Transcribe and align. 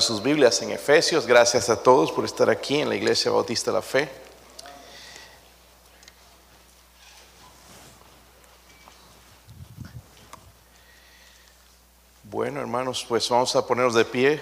Sus 0.00 0.22
Biblias 0.22 0.62
en 0.62 0.70
Efesios. 0.70 1.26
Gracias 1.26 1.68
a 1.68 1.82
todos 1.82 2.12
por 2.12 2.24
estar 2.24 2.48
aquí 2.50 2.80
en 2.80 2.88
la 2.88 2.94
Iglesia 2.94 3.30
Bautista 3.30 3.72
la 3.72 3.82
Fe. 3.82 4.08
Bueno, 12.24 12.60
hermanos, 12.60 13.04
pues 13.08 13.28
vamos 13.28 13.56
a 13.56 13.66
ponernos 13.66 13.94
de 13.94 14.04
pie 14.04 14.40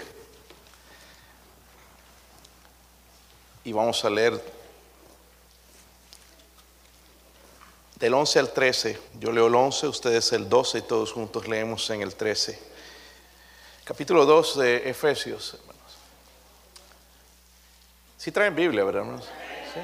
y 3.64 3.72
vamos 3.72 4.04
a 4.04 4.10
leer 4.10 4.42
del 7.96 8.12
11 8.14 8.38
al 8.38 8.52
13. 8.52 8.98
Yo 9.18 9.32
leo 9.32 9.46
el 9.46 9.54
11, 9.54 9.88
ustedes 9.88 10.32
el 10.32 10.48
12 10.48 10.78
y 10.78 10.82
todos 10.82 11.12
juntos 11.12 11.48
leemos 11.48 11.88
en 11.90 12.02
el 12.02 12.14
13. 12.14 12.75
Capítulo 13.86 14.26
2 14.26 14.58
de 14.58 14.90
Efesios, 14.90 15.54
hermanos. 15.54 15.76
Si 18.18 18.32
traen 18.32 18.54
Biblia, 18.56 18.82
¿verdad, 18.82 19.02
hermanos? 19.02 19.26
Sí. 19.72 19.80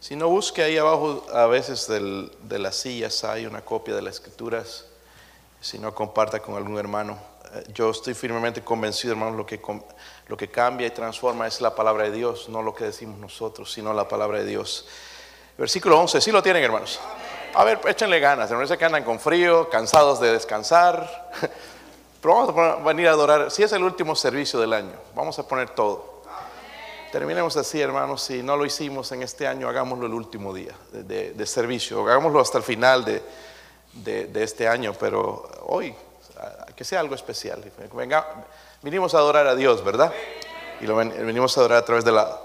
Si 0.00 0.16
no, 0.16 0.28
busque 0.28 0.62
ahí 0.62 0.78
abajo, 0.78 1.26
a 1.32 1.46
veces 1.46 1.86
del- 1.86 2.32
de 2.42 2.58
las 2.58 2.76
sillas 2.76 3.22
hay 3.24 3.44
una 3.44 3.60
copia 3.62 3.94
de 3.94 4.00
las 4.00 4.14
Escrituras. 4.14 4.86
Si 5.60 5.78
no, 5.78 5.94
comparta 5.94 6.40
con 6.40 6.54
algún 6.56 6.78
hermano. 6.78 7.18
Eh, 7.54 7.64
Yo 7.74 7.90
estoy 7.90 8.14
firmemente 8.14 8.64
convencido, 8.64 9.12
hermanos, 9.12 9.36
lo 9.36 9.44
que, 9.44 9.60
lo 10.28 10.36
que 10.36 10.50
cambia 10.50 10.86
y 10.86 10.90
transforma 10.90 11.46
es 11.46 11.60
la 11.60 11.74
palabra 11.74 12.04
de 12.04 12.12
Dios, 12.12 12.48
no 12.48 12.62
lo 12.62 12.74
que 12.74 12.84
decimos 12.84 13.18
nosotros, 13.18 13.70
sino 13.70 13.92
la 13.92 14.08
palabra 14.08 14.38
de 14.38 14.46
Dios. 14.46 14.86
Versículo 15.58 16.00
11, 16.00 16.22
¿sí 16.22 16.32
lo 16.32 16.42
tienen, 16.42 16.64
hermanos? 16.64 16.98
A 17.52 17.64
ver, 17.64 17.80
échenle 17.86 18.18
ganas, 18.18 18.50
hermanos, 18.50 18.76
que 18.76 18.84
andan 18.84 19.04
con 19.04 19.20
frío, 19.20 19.68
cansados 19.68 20.20
de 20.20 20.32
descansar. 20.32 21.30
Pero 22.24 22.36
vamos 22.36 22.56
a 22.56 22.76
venir 22.76 23.06
a 23.06 23.10
adorar. 23.10 23.50
Si 23.50 23.62
es 23.62 23.70
el 23.72 23.82
último 23.82 24.16
servicio 24.16 24.58
del 24.58 24.72
año, 24.72 24.94
vamos 25.14 25.38
a 25.38 25.46
poner 25.46 25.68
todo. 25.68 26.22
Terminemos 27.12 27.54
así, 27.58 27.82
hermanos. 27.82 28.22
Si 28.22 28.42
no 28.42 28.56
lo 28.56 28.64
hicimos 28.64 29.12
en 29.12 29.22
este 29.22 29.46
año, 29.46 29.68
hagámoslo 29.68 30.06
el 30.06 30.14
último 30.14 30.54
día 30.54 30.72
de, 30.90 31.46
servicio. 31.46 32.00
Hagámoslo 32.00 32.40
hasta 32.40 32.56
el 32.56 32.64
final 32.64 33.04
de, 33.04 34.42
este 34.42 34.66
año, 34.66 34.94
pero 34.98 35.50
hoy, 35.66 35.94
que 36.74 36.82
sea 36.82 37.00
algo 37.00 37.14
especial. 37.14 37.62
Venga, 37.92 38.26
vinimos 38.80 39.14
a 39.14 39.18
adorar 39.18 39.46
a 39.46 39.54
Dios, 39.54 39.84
¿verdad? 39.84 40.10
Y 40.80 40.86
lo 40.86 40.96
ven- 40.96 41.12
venimos 41.26 41.54
a 41.58 41.60
adorar 41.60 41.82
a 41.82 41.84
través 41.84 42.06
de 42.06 42.12
la, 42.12 42.40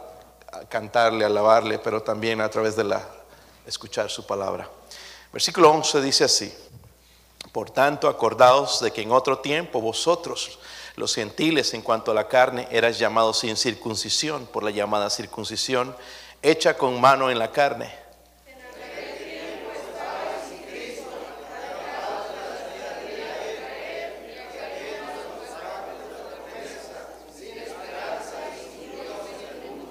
cantarle, 0.68 1.24
alabarle, 1.24 1.80
pero 1.80 2.04
también 2.04 2.42
a 2.42 2.50
través 2.50 2.76
de 2.76 2.84
la, 2.84 3.02
escuchar 3.66 4.10
su 4.10 4.28
palabra. 4.28 4.68
Versículo 5.32 5.72
11 5.72 6.02
dice 6.02 6.26
así. 6.26 6.54
Por 7.52 7.72
tanto, 7.72 8.08
acordaos 8.08 8.80
de 8.82 8.92
que 8.92 9.02
en 9.02 9.12
otro 9.12 9.40
tiempo 9.40 9.82
vosotros, 9.82 10.60
los 10.96 11.16
gentiles, 11.16 11.74
en 11.74 11.82
cuanto 11.82 12.12
a 12.12 12.14
la 12.14 12.28
carne, 12.28 12.68
eras 12.72 13.00
llamados 13.00 13.40
sin 13.40 13.58
circuncisión 13.58 14.46
por 14.46 14.64
la 14.64 14.72
llamada 14.72 15.10
circuncisión, 15.10 15.96
hecha 16.42 16.78
con 16.78 17.02
mano 17.02 17.32
en 17.32 17.40
la 17.40 17.52
carne. 17.52 17.92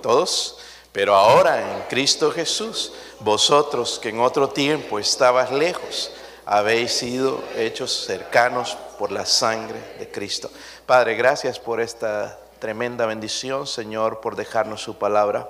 Todos. 0.02 0.58
Pero 0.92 1.14
ahora 1.14 1.60
en 1.60 1.82
Cristo 1.88 2.30
Jesús, 2.30 2.92
vosotros 3.20 3.98
que 3.98 4.08
en 4.08 4.20
otro 4.20 4.48
tiempo 4.48 4.98
estabas 4.98 5.52
lejos, 5.52 6.10
habéis 6.50 6.92
sido 6.94 7.44
hechos 7.56 8.06
cercanos 8.06 8.74
por 8.98 9.12
la 9.12 9.26
sangre 9.26 9.78
de 9.98 10.10
Cristo. 10.10 10.50
Padre, 10.86 11.14
gracias 11.14 11.58
por 11.60 11.78
esta 11.78 12.38
tremenda 12.58 13.04
bendición, 13.04 13.66
Señor, 13.66 14.22
por 14.22 14.34
dejarnos 14.34 14.82
su 14.82 14.96
palabra. 14.96 15.46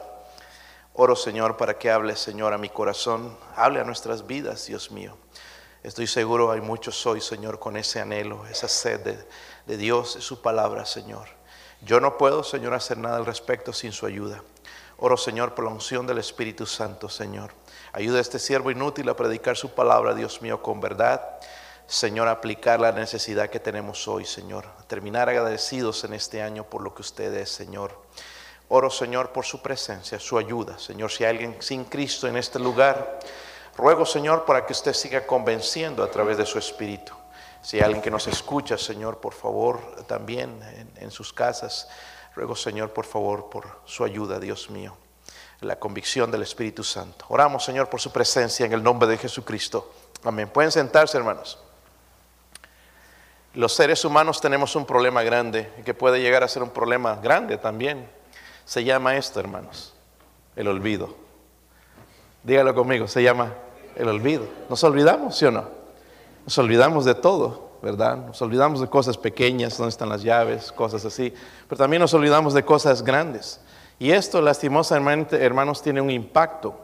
Oro, 0.95 1.15
Señor, 1.15 1.57
para 1.57 1.79
que 1.79 1.89
hable, 1.89 2.17
Señor, 2.17 2.53
a 2.53 2.59
mi 2.59 2.69
corazón, 2.69 3.39
hable 3.55 3.79
a 3.79 3.85
nuestras 3.85 4.27
vidas, 4.27 4.67
Dios 4.67 4.91
mío. 4.91 5.17
Estoy 5.85 6.09
seguro 6.09 6.51
hay 6.51 6.61
muchos 6.61 7.07
hoy, 7.07 7.21
Señor, 7.21 7.61
con 7.61 7.77
ese 7.77 8.01
anhelo, 8.01 8.45
esa 8.49 8.67
sed 8.67 8.99
de, 8.99 9.19
de 9.67 9.77
Dios, 9.77 10.17
de 10.17 10.21
su 10.21 10.43
palabra, 10.43 10.85
Señor. 10.85 11.29
Yo 11.81 12.01
no 12.01 12.19
puedo, 12.19 12.43
Señor, 12.43 12.75
hacer 12.75 12.99
nada 12.99 13.19
al 13.19 13.27
respecto 13.27 13.73
sin 13.73 13.93
su 13.93 14.05
ayuda. 14.05 14.43
Oro, 14.97 15.17
Señor, 15.17 15.55
por 15.55 15.65
la 15.65 15.71
unción 15.71 16.09
del 16.09 16.19
Espíritu 16.19 16.67
Santo, 16.67 17.09
Señor. 17.09 17.53
Ayuda 17.99 18.19
a 18.19 18.21
este 18.21 18.39
siervo 18.39 18.71
inútil 18.71 19.09
a 19.09 19.17
predicar 19.17 19.57
su 19.57 19.71
palabra, 19.71 20.15
Dios 20.15 20.41
mío, 20.41 20.63
con 20.63 20.81
verdad. 20.81 21.21
Señor, 21.89 22.29
aplicar 22.29 22.79
la 22.79 22.93
necesidad 22.93 23.51
que 23.51 23.59
tenemos 23.59 24.07
hoy, 24.07 24.25
Señor. 24.25 24.67
Terminar 24.87 25.29
agradecidos 25.29 26.05
en 26.05 26.15
este 26.15 26.41
año 26.41 26.63
por 26.63 26.81
lo 26.81 26.95
que 26.95 27.03
usted 27.03 27.35
es, 27.35 27.51
Señor. 27.51 28.01
Oro, 28.69 28.89
Señor, 28.89 29.33
por 29.33 29.45
su 29.45 29.61
presencia, 29.61 30.21
su 30.21 30.39
ayuda. 30.39 30.79
Señor, 30.79 31.11
si 31.11 31.25
hay 31.25 31.31
alguien 31.31 31.57
sin 31.59 31.87
Cristo 31.87 32.29
en 32.29 32.37
este 32.37 32.61
lugar, 32.61 33.19
ruego, 33.77 34.07
Señor, 34.07 34.45
para 34.45 34.65
que 34.65 34.75
usted 34.75 34.93
siga 34.93 35.27
convenciendo 35.27 36.05
a 36.05 36.09
través 36.09 36.37
de 36.37 36.47
su 36.47 36.57
Espíritu. 36.57 37.15
Si 37.63 37.79
hay 37.79 37.83
alguien 37.83 38.01
que 38.01 38.13
nos 38.13 38.29
escucha, 38.29 38.79
Señor, 38.79 39.19
por 39.19 39.35
favor, 39.35 40.05
también 40.07 40.63
en, 40.77 40.93
en 41.03 41.11
sus 41.11 41.33
casas, 41.33 41.89
ruego, 42.37 42.55
Señor, 42.55 42.93
por 42.93 43.07
favor, 43.07 43.51
por 43.51 43.81
su 43.87 44.05
ayuda, 44.05 44.39
Dios 44.39 44.71
mío. 44.71 44.97
La 45.61 45.77
convicción 45.77 46.31
del 46.31 46.43
Espíritu 46.43 46.85
Santo. 46.85 47.25
Oramos, 47.29 47.65
Señor, 47.65 47.89
por 47.89 48.01
su 48.01 48.13
presencia 48.13 48.65
en 48.67 48.73
el 48.73 48.83
nombre 48.83 49.09
de 49.09 49.19
Jesucristo. 49.19 49.93
Amén. 50.25 50.49
Pueden 50.49 50.71
sentarse, 50.71 51.17
hermanos. 51.17 51.59
Los 53.55 53.73
seres 53.73 54.05
humanos 54.05 54.41
tenemos 54.41 54.77
un 54.77 54.87
problema 54.87 55.23
grande, 55.23 55.73
que 55.85 55.95
puede 55.95 56.21
llegar 56.21 56.45
a 56.45 56.49
ser 56.49 56.63
un 56.63 56.71
problema 56.71 57.17
grande 57.17 57.57
también. 57.57 58.09
Se 58.65 58.85
llama 58.85 59.17
esto, 59.17 59.41
hermanos, 59.41 59.95
el 60.55 60.69
olvido. 60.69 61.17
Dígalo 62.45 62.75
conmigo, 62.75 63.09
se 63.09 63.23
llama 63.23 63.55
el 63.97 64.09
olvido. 64.09 64.45
¿Nos 64.69 64.85
olvidamos, 64.85 65.37
sí 65.37 65.47
o 65.47 65.51
no? 65.51 65.69
Nos 66.45 66.57
olvidamos 66.59 67.05
de 67.05 67.15
todo, 67.15 67.71
¿verdad? 67.83 68.17
Nos 68.19 68.41
olvidamos 68.43 68.81
de 68.81 68.89
cosas 68.89 69.19
pequeñas, 69.19 69.77
dónde 69.77 69.91
están 69.91 70.09
las 70.09 70.23
llaves, 70.23 70.71
cosas 70.71 71.05
así. 71.05 71.35
Pero 71.69 71.79
también 71.79 72.01
nos 72.01 72.15
olvidamos 72.15 72.55
de 72.55 72.65
cosas 72.65 73.03
grandes. 73.03 73.61
Y 73.99 74.13
esto, 74.13 74.41
lastimosamente, 74.41 75.45
hermanos, 75.45 75.83
tiene 75.83 76.01
un 76.01 76.11
impacto. 76.11 76.75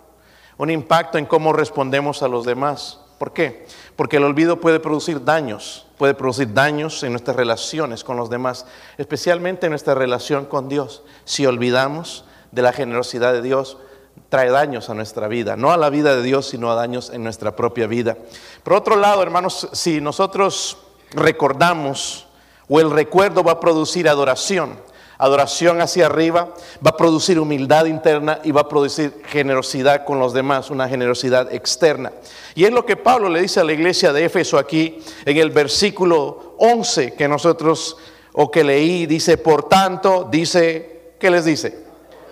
Un 0.56 0.70
impacto 0.70 1.18
en 1.18 1.26
cómo 1.26 1.52
respondemos 1.52 2.22
a 2.22 2.28
los 2.28 2.44
demás. 2.44 3.00
¿Por 3.18 3.32
qué? 3.32 3.66
Porque 3.96 4.16
el 4.16 4.24
olvido 4.24 4.60
puede 4.60 4.80
producir 4.80 5.24
daños, 5.24 5.86
puede 5.98 6.14
producir 6.14 6.52
daños 6.52 7.02
en 7.04 7.12
nuestras 7.12 7.36
relaciones 7.36 8.02
con 8.02 8.16
los 8.16 8.28
demás, 8.28 8.66
especialmente 8.98 9.66
en 9.66 9.70
nuestra 9.70 9.94
relación 9.94 10.46
con 10.46 10.68
Dios. 10.68 11.02
Si 11.24 11.46
olvidamos 11.46 12.24
de 12.50 12.62
la 12.62 12.72
generosidad 12.72 13.32
de 13.32 13.42
Dios, 13.42 13.78
trae 14.28 14.50
daños 14.50 14.90
a 14.90 14.94
nuestra 14.94 15.28
vida, 15.28 15.56
no 15.56 15.70
a 15.70 15.76
la 15.76 15.90
vida 15.90 16.16
de 16.16 16.22
Dios, 16.22 16.46
sino 16.46 16.70
a 16.70 16.74
daños 16.74 17.10
en 17.10 17.22
nuestra 17.22 17.54
propia 17.54 17.86
vida. 17.86 18.16
Por 18.62 18.74
otro 18.74 18.96
lado, 18.96 19.22
hermanos, 19.22 19.68
si 19.72 20.00
nosotros 20.00 20.78
recordamos 21.12 22.26
o 22.68 22.80
el 22.80 22.90
recuerdo 22.90 23.44
va 23.44 23.52
a 23.52 23.60
producir 23.60 24.08
adoración, 24.08 24.78
adoración 25.18 25.80
hacia 25.80 26.06
arriba, 26.06 26.54
va 26.84 26.90
a 26.90 26.96
producir 26.96 27.38
humildad 27.38 27.86
interna 27.86 28.40
y 28.44 28.52
va 28.52 28.62
a 28.62 28.68
producir 28.68 29.22
generosidad 29.26 30.04
con 30.04 30.18
los 30.18 30.32
demás, 30.32 30.70
una 30.70 30.88
generosidad 30.88 31.52
externa. 31.52 32.12
Y 32.54 32.64
es 32.64 32.72
lo 32.72 32.84
que 32.84 32.96
Pablo 32.96 33.28
le 33.28 33.42
dice 33.42 33.60
a 33.60 33.64
la 33.64 33.72
iglesia 33.72 34.12
de 34.12 34.24
Éfeso 34.24 34.58
aquí 34.58 34.98
en 35.24 35.36
el 35.36 35.50
versículo 35.50 36.54
11 36.58 37.14
que 37.14 37.28
nosotros 37.28 37.96
o 38.32 38.50
que 38.50 38.64
leí, 38.64 39.06
dice, 39.06 39.38
por 39.38 39.68
tanto, 39.68 40.28
dice, 40.30 41.14
¿qué 41.20 41.30
les 41.30 41.44
dice? 41.44 41.84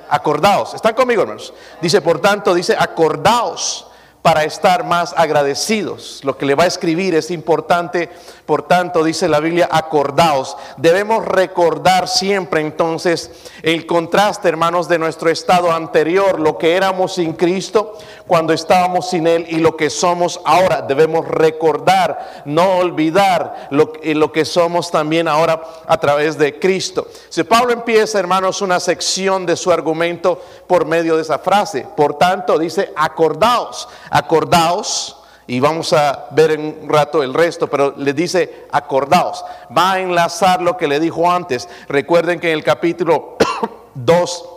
Acordaos, 0.08 0.74
¿están 0.74 0.94
conmigo 0.94 1.22
hermanos? 1.22 1.54
Dice, 1.80 2.00
por 2.00 2.20
tanto, 2.20 2.54
dice, 2.54 2.76
acordaos 2.78 3.86
para 4.22 4.44
estar 4.44 4.84
más 4.84 5.14
agradecidos. 5.16 6.20
Lo 6.22 6.38
que 6.38 6.46
le 6.46 6.54
va 6.54 6.64
a 6.64 6.68
escribir 6.68 7.14
es 7.14 7.30
importante, 7.30 8.08
por 8.46 8.62
tanto, 8.66 9.04
dice 9.04 9.28
la 9.28 9.40
Biblia, 9.40 9.68
acordaos. 9.70 10.56
Debemos 10.76 11.24
recordar 11.24 12.08
siempre 12.08 12.60
entonces 12.60 13.30
el 13.62 13.86
contraste, 13.86 14.48
hermanos, 14.48 14.88
de 14.88 14.98
nuestro 14.98 15.30
estado 15.30 15.72
anterior, 15.72 16.40
lo 16.40 16.58
que 16.58 16.76
éramos 16.76 17.14
sin 17.14 17.32
Cristo 17.34 17.96
cuando 18.26 18.52
estábamos 18.52 19.10
sin 19.10 19.26
Él 19.26 19.46
y 19.48 19.56
lo 19.56 19.76
que 19.76 19.90
somos 19.90 20.40
ahora. 20.44 20.82
Debemos 20.82 21.26
recordar, 21.28 22.42
no 22.44 22.78
olvidar 22.78 23.68
lo, 23.70 23.92
lo 24.02 24.32
que 24.32 24.44
somos 24.44 24.90
también 24.90 25.28
ahora 25.28 25.62
a 25.86 25.98
través 25.98 26.38
de 26.38 26.58
Cristo. 26.58 27.06
Si 27.28 27.44
Pablo 27.44 27.72
empieza, 27.72 28.18
hermanos, 28.18 28.62
una 28.62 28.80
sección 28.80 29.46
de 29.46 29.56
su 29.56 29.70
argumento 29.70 30.42
por 30.66 30.86
medio 30.86 31.16
de 31.16 31.22
esa 31.22 31.38
frase, 31.38 31.86
por 31.96 32.18
tanto, 32.18 32.58
dice, 32.58 32.92
acordaos 32.96 33.88
acordaos, 34.10 35.16
y 35.52 35.60
vamos 35.60 35.92
a 35.92 36.28
ver 36.30 36.52
en 36.52 36.78
un 36.82 36.88
rato 36.88 37.22
el 37.22 37.34
resto, 37.34 37.66
pero 37.66 37.92
le 37.98 38.14
dice 38.14 38.68
acordaos. 38.72 39.44
Va 39.76 39.92
a 39.92 40.00
enlazar 40.00 40.62
lo 40.62 40.78
que 40.78 40.88
le 40.88 40.98
dijo 40.98 41.30
antes. 41.30 41.68
Recuerden 41.88 42.40
que 42.40 42.50
en 42.50 42.54
el 42.54 42.64
capítulo 42.64 43.36
2, 43.94 44.48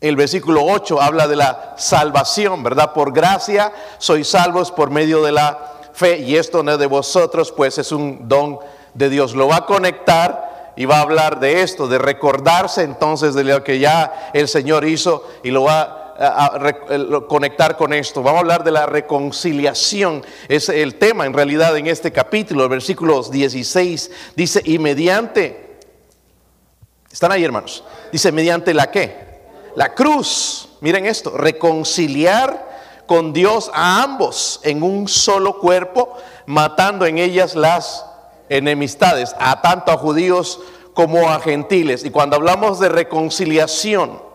el 0.00 0.16
versículo 0.16 0.64
8 0.64 1.00
habla 1.00 1.28
de 1.28 1.36
la 1.36 1.74
salvación, 1.76 2.64
¿verdad? 2.64 2.92
Por 2.92 3.12
gracia 3.12 3.72
sois 3.98 4.26
salvos 4.26 4.72
por 4.72 4.90
medio 4.90 5.22
de 5.22 5.30
la 5.30 5.56
fe, 5.92 6.18
y 6.18 6.34
esto 6.34 6.64
no 6.64 6.72
es 6.72 6.78
de 6.80 6.86
vosotros, 6.86 7.52
pues 7.52 7.78
es 7.78 7.92
un 7.92 8.28
don 8.28 8.58
de 8.94 9.08
Dios. 9.08 9.36
Lo 9.36 9.46
va 9.46 9.58
a 9.58 9.66
conectar 9.66 10.72
y 10.74 10.86
va 10.86 10.98
a 10.98 11.02
hablar 11.02 11.38
de 11.38 11.62
esto, 11.62 11.86
de 11.86 11.98
recordarse 11.98 12.82
entonces 12.82 13.32
de 13.34 13.44
lo 13.44 13.62
que 13.62 13.78
ya 13.78 14.30
el 14.32 14.48
Señor 14.48 14.84
hizo 14.84 15.24
y 15.44 15.52
lo 15.52 15.62
va 15.62 15.82
a, 15.82 16.07
conectar 17.28 17.76
con 17.76 17.92
esto. 17.92 18.22
Vamos 18.22 18.38
a 18.38 18.40
hablar 18.40 18.64
de 18.64 18.72
la 18.72 18.86
reconciliación. 18.86 20.24
Es 20.48 20.68
el 20.68 20.96
tema 20.96 21.26
en 21.26 21.32
realidad 21.32 21.76
en 21.76 21.86
este 21.86 22.12
capítulo, 22.12 22.64
el 22.64 22.70
versículo 22.70 23.22
16 23.22 24.10
dice, 24.34 24.60
y 24.64 24.78
mediante, 24.78 25.78
¿están 27.10 27.30
ahí 27.30 27.44
hermanos? 27.44 27.84
Dice, 28.10 28.32
mediante 28.32 28.74
la 28.74 28.90
qué? 28.90 29.28
La 29.76 29.94
cruz. 29.94 30.70
Miren 30.80 31.06
esto, 31.06 31.36
reconciliar 31.36 32.66
con 33.06 33.32
Dios 33.32 33.70
a 33.72 34.02
ambos 34.02 34.60
en 34.64 34.82
un 34.82 35.08
solo 35.08 35.58
cuerpo, 35.58 36.16
matando 36.46 37.06
en 37.06 37.18
ellas 37.18 37.54
las 37.54 38.04
enemistades, 38.48 39.34
a 39.38 39.62
tanto 39.62 39.92
a 39.92 39.98
judíos 39.98 40.60
como 40.94 41.28
a 41.28 41.38
gentiles. 41.38 42.04
Y 42.04 42.10
cuando 42.10 42.36
hablamos 42.36 42.80
de 42.80 42.88
reconciliación, 42.88 44.27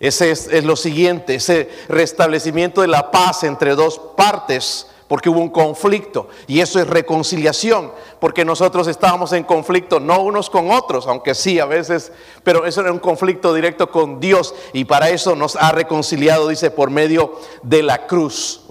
ese 0.00 0.30
es, 0.30 0.64
lo 0.64 0.76
siguiente, 0.76 1.34
ese 1.34 1.68
restablecimiento 1.88 2.80
de 2.80 2.88
la 2.88 3.10
paz 3.10 3.44
entre 3.44 3.74
dos 3.74 4.00
partes 4.16 4.86
porque 5.06 5.28
hubo 5.28 5.40
un 5.40 5.50
conflicto. 5.50 6.28
Y 6.46 6.60
eso 6.60 6.78
es 6.78 6.86
reconciliación, 6.86 7.90
porque 8.20 8.44
nosotros 8.44 8.86
estábamos 8.86 9.32
en 9.32 9.42
conflicto, 9.42 9.98
no 9.98 10.22
unos 10.22 10.48
con 10.48 10.70
otros, 10.70 11.08
aunque 11.08 11.34
sí 11.34 11.58
a 11.58 11.66
veces, 11.66 12.12
pero 12.44 12.64
eso 12.64 12.80
era 12.80 12.92
un 12.92 13.00
conflicto 13.00 13.52
directo 13.52 13.90
con 13.90 14.20
Dios. 14.20 14.54
Y 14.72 14.84
para 14.84 15.10
eso 15.10 15.34
nos 15.34 15.56
ha 15.56 15.72
reconciliado, 15.72 16.46
dice, 16.46 16.70
por 16.70 16.90
medio 16.90 17.40
de 17.62 17.82
la 17.82 18.06
cruz. 18.06 18.62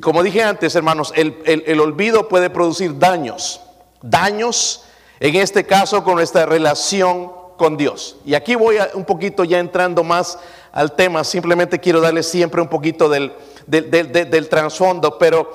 Como 0.00 0.22
dije 0.22 0.44
antes, 0.44 0.76
hermanos, 0.76 1.12
el, 1.16 1.42
el 1.44 1.80
olvido 1.80 2.28
puede 2.28 2.48
producir 2.48 2.96
daños. 2.96 3.60
Daños, 4.00 4.84
en 5.18 5.34
este 5.34 5.66
caso, 5.66 6.04
con 6.04 6.14
nuestra 6.14 6.46
relación 6.46 7.35
con 7.56 7.76
Dios. 7.76 8.16
Y 8.24 8.34
aquí 8.34 8.54
voy 8.54 8.76
un 8.94 9.04
poquito 9.04 9.44
ya 9.44 9.58
entrando 9.58 10.04
más 10.04 10.38
al 10.72 10.92
tema, 10.92 11.24
simplemente 11.24 11.80
quiero 11.80 12.00
darles 12.00 12.28
siempre 12.28 12.60
un 12.60 12.68
poquito 12.68 13.08
del 13.08 13.32
del, 13.66 14.48
trasfondo, 14.48 15.18
pero 15.18 15.50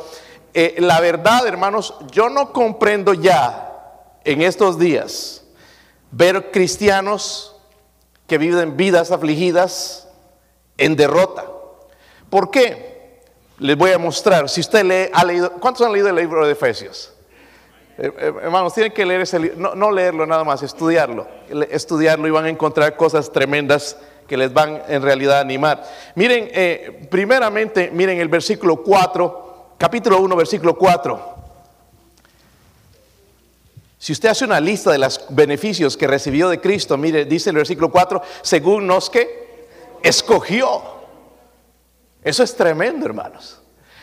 eh, 0.54 0.76
la 0.80 1.00
verdad, 1.00 1.48
hermanos, 1.48 1.96
yo 2.12 2.30
no 2.30 2.52
comprendo 2.52 3.14
ya 3.14 3.70
en 4.24 4.42
estos 4.42 4.78
días 4.78 5.44
ver 6.12 6.52
cristianos 6.52 7.56
que 8.28 8.38
viven 8.38 8.78
vidas 8.78 9.12
afligidas 9.12 10.08
en 10.78 10.96
derrota. 10.96 11.46
¿Por 12.30 12.52
qué? 12.52 13.22
Les 13.60 13.78
voy 13.78 13.92
a 13.92 13.98
mostrar. 13.98 14.50
Si 14.50 14.62
usted 14.62 14.84
lee, 14.84 15.26
leído, 15.26 15.52
¿cuántos 15.54 15.86
han 15.86 15.94
leído 15.94 16.10
el 16.10 16.16
libro 16.16 16.46
de 16.46 16.54
Efesios? 16.54 17.14
Eh, 18.04 18.12
eh, 18.18 18.34
hermanos, 18.42 18.74
tienen 18.74 18.92
que 18.92 19.06
leer 19.06 19.22
ese 19.22 19.38
libro, 19.38 19.58
no, 19.60 19.76
no 19.76 19.92
leerlo 19.92 20.26
nada 20.26 20.44
más, 20.44 20.64
estudiarlo. 20.64 21.28
Estudiarlo 21.70 22.28
y 22.28 22.32
van 22.32 22.46
a 22.46 22.50
encontrar 22.50 22.98
cosas 22.98 23.32
tremendas 23.32 23.96
que 24.28 24.36
les 24.36 24.52
van 24.52 24.82
en 24.88 25.04
realidad 25.04 25.38
a 25.38 25.42
animar. 25.42 25.84
Miren, 26.16 26.50
eh, 26.52 27.08
primeramente, 27.12 27.92
miren 27.94 28.20
el 28.20 28.28
versículo 28.28 28.78
4, 28.78 29.76
capítulo 29.78 30.20
1, 30.20 30.36
versículo 30.36 30.76
4. 30.76 31.36
Si 34.00 34.14
usted 34.14 34.30
hace 34.30 34.46
una 34.46 34.60
lista 34.60 34.92
de 34.92 34.98
los 34.98 35.24
beneficios 35.30 35.96
que 35.96 36.08
recibió 36.08 36.50
de 36.50 36.60
Cristo, 36.60 36.98
mire, 36.98 37.26
dice 37.26 37.52
el 37.52 37.58
versículo 37.58 37.92
4, 37.92 38.20
según 38.42 38.88
nos 38.88 39.12
que 39.12 39.68
escogió. 40.02 40.82
Eso 42.24 42.42
es 42.42 42.56
tremendo, 42.56 43.06
hermanos. 43.06 43.61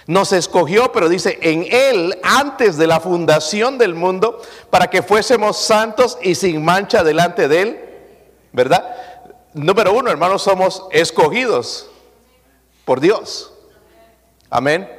Nos 0.08 0.32
escogió, 0.32 0.90
pero 0.90 1.08
dice, 1.08 1.38
en 1.42 1.66
Él, 1.70 2.18
antes 2.22 2.78
de 2.78 2.86
la 2.86 2.98
fundación 2.98 3.76
del 3.76 3.94
mundo, 3.94 4.40
para 4.70 4.88
que 4.88 5.02
fuésemos 5.02 5.58
santos 5.58 6.18
y 6.22 6.34
sin 6.34 6.64
mancha 6.64 7.04
delante 7.04 7.46
de 7.46 7.62
Él, 7.62 7.80
¿verdad? 8.52 8.96
número 9.52 9.92
uno, 9.92 10.10
hermanos, 10.10 10.42
somos 10.42 10.84
escogidos 10.92 11.90
por 12.86 13.00
Dios. 13.00 13.52
Amén. 14.48 14.90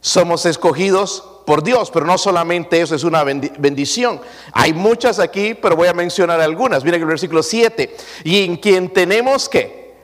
Somos 0.00 0.44
escogidos 0.44 1.24
por 1.46 1.62
Dios, 1.62 1.90
pero 1.92 2.04
no 2.04 2.18
solamente 2.18 2.80
eso 2.80 2.96
es 2.96 3.04
una 3.04 3.22
bendición. 3.24 4.20
Hay 4.52 4.72
muchas 4.72 5.20
aquí, 5.20 5.54
pero 5.54 5.76
voy 5.76 5.86
a 5.88 5.94
mencionar 5.94 6.40
algunas. 6.40 6.82
Miren 6.82 7.00
el 7.00 7.06
versículo 7.06 7.44
7. 7.44 7.96
Y 8.24 8.44
en 8.44 8.56
quien 8.56 8.92
tenemos 8.92 9.48
que 9.48 9.94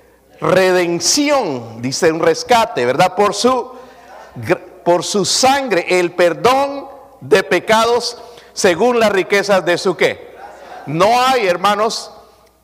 redención, 0.41 1.83
dice 1.83 2.13
un 2.13 2.21
rescate, 2.21 2.85
¿verdad? 2.85 3.15
Por 3.15 3.35
su, 3.35 3.74
por 4.85 5.05
su 5.05 5.25
sangre, 5.25 5.87
el 5.89 6.13
perdón 6.13 6.89
de 7.21 7.43
pecados 7.43 8.19
según 8.53 9.01
las 9.01 9.11
riquezas 9.11 9.65
de 9.65 9.79
su 9.79 9.97
qué. 9.97 10.35
No 10.87 11.21
hay, 11.21 11.47
hermanos, 11.47 12.11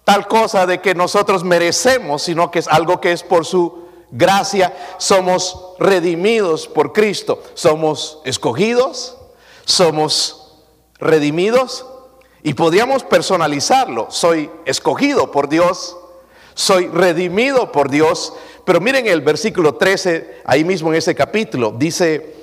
tal 0.05 0.27
cosa 0.29 0.67
de 0.67 0.81
que 0.81 0.95
nosotros 0.95 1.45
merecemos, 1.45 2.23
sino 2.23 2.51
que 2.51 2.59
es 2.59 2.69
algo 2.69 3.01
que 3.01 3.13
es 3.13 3.23
por 3.23 3.47
su 3.47 3.89
gracia. 4.11 4.75
Somos 4.99 5.75
redimidos 5.79 6.69
por 6.69 6.93
Cristo. 6.93 7.43
Somos 7.55 8.21
escogidos, 8.25 9.17
somos 9.65 10.55
redimidos 10.99 11.87
y 12.43 12.55
podríamos 12.55 13.05
personalizarlo. 13.05 14.09
Soy 14.11 14.51
escogido 14.65 15.31
por 15.31 15.49
Dios, 15.49 15.97
soy 16.55 16.89
redimido 16.89 17.73
por 17.73 17.91
Dios. 17.91 18.35
Pero 18.65 18.81
miren 18.81 19.07
el 19.07 19.21
versículo 19.21 19.75
13, 19.75 20.43
ahí 20.45 20.65
mismo 20.65 20.91
en 20.91 20.99
ese 20.99 21.15
capítulo, 21.15 21.75
dice, 21.77 22.35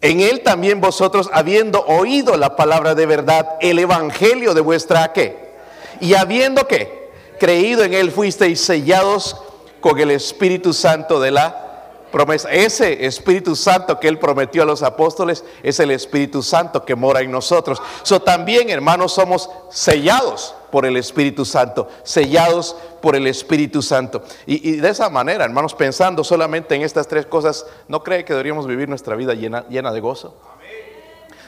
en 0.00 0.20
él 0.20 0.42
también 0.42 0.80
vosotros, 0.80 1.30
habiendo 1.32 1.84
oído 1.86 2.36
la 2.36 2.56
palabra 2.56 2.94
de 2.94 3.06
verdad, 3.06 3.56
el 3.60 3.78
evangelio 3.78 4.54
de 4.54 4.60
vuestra 4.60 5.12
qué? 5.12 5.52
Y 6.00 6.14
habiendo 6.14 6.66
que 6.66 7.02
creído 7.38 7.82
en 7.82 7.92
Él, 7.92 8.12
fuisteis 8.12 8.60
sellados 8.60 9.36
con 9.80 9.98
el 9.98 10.12
Espíritu 10.12 10.72
Santo 10.72 11.20
de 11.20 11.32
la 11.32 11.90
promesa. 12.12 12.48
Ese 12.52 13.04
Espíritu 13.04 13.56
Santo 13.56 13.98
que 13.98 14.06
Él 14.06 14.20
prometió 14.20 14.62
a 14.62 14.66
los 14.66 14.84
apóstoles 14.84 15.44
es 15.62 15.80
el 15.80 15.90
Espíritu 15.90 16.42
Santo 16.42 16.84
que 16.84 16.94
mora 16.94 17.20
en 17.20 17.32
nosotros. 17.32 17.82
So, 18.04 18.22
también, 18.22 18.70
hermanos, 18.70 19.12
somos 19.12 19.50
sellados 19.70 20.54
por 20.72 20.86
el 20.86 20.96
Espíritu 20.96 21.44
Santo, 21.44 21.86
sellados 22.02 22.74
por 23.02 23.14
el 23.14 23.26
Espíritu 23.26 23.82
Santo. 23.82 24.22
Y, 24.46 24.76
de 24.76 24.88
esa 24.88 25.10
manera, 25.10 25.44
hermanos, 25.44 25.74
pensando 25.74 26.24
solamente 26.24 26.74
en 26.74 26.80
estas 26.80 27.06
tres 27.06 27.26
cosas, 27.26 27.66
¿no 27.88 28.02
cree 28.02 28.24
que 28.24 28.32
deberíamos 28.32 28.66
vivir 28.66 28.88
nuestra 28.88 29.14
vida 29.14 29.34
llena, 29.34 29.66
llena 29.68 29.92
de 29.92 30.00
gozo? 30.00 30.34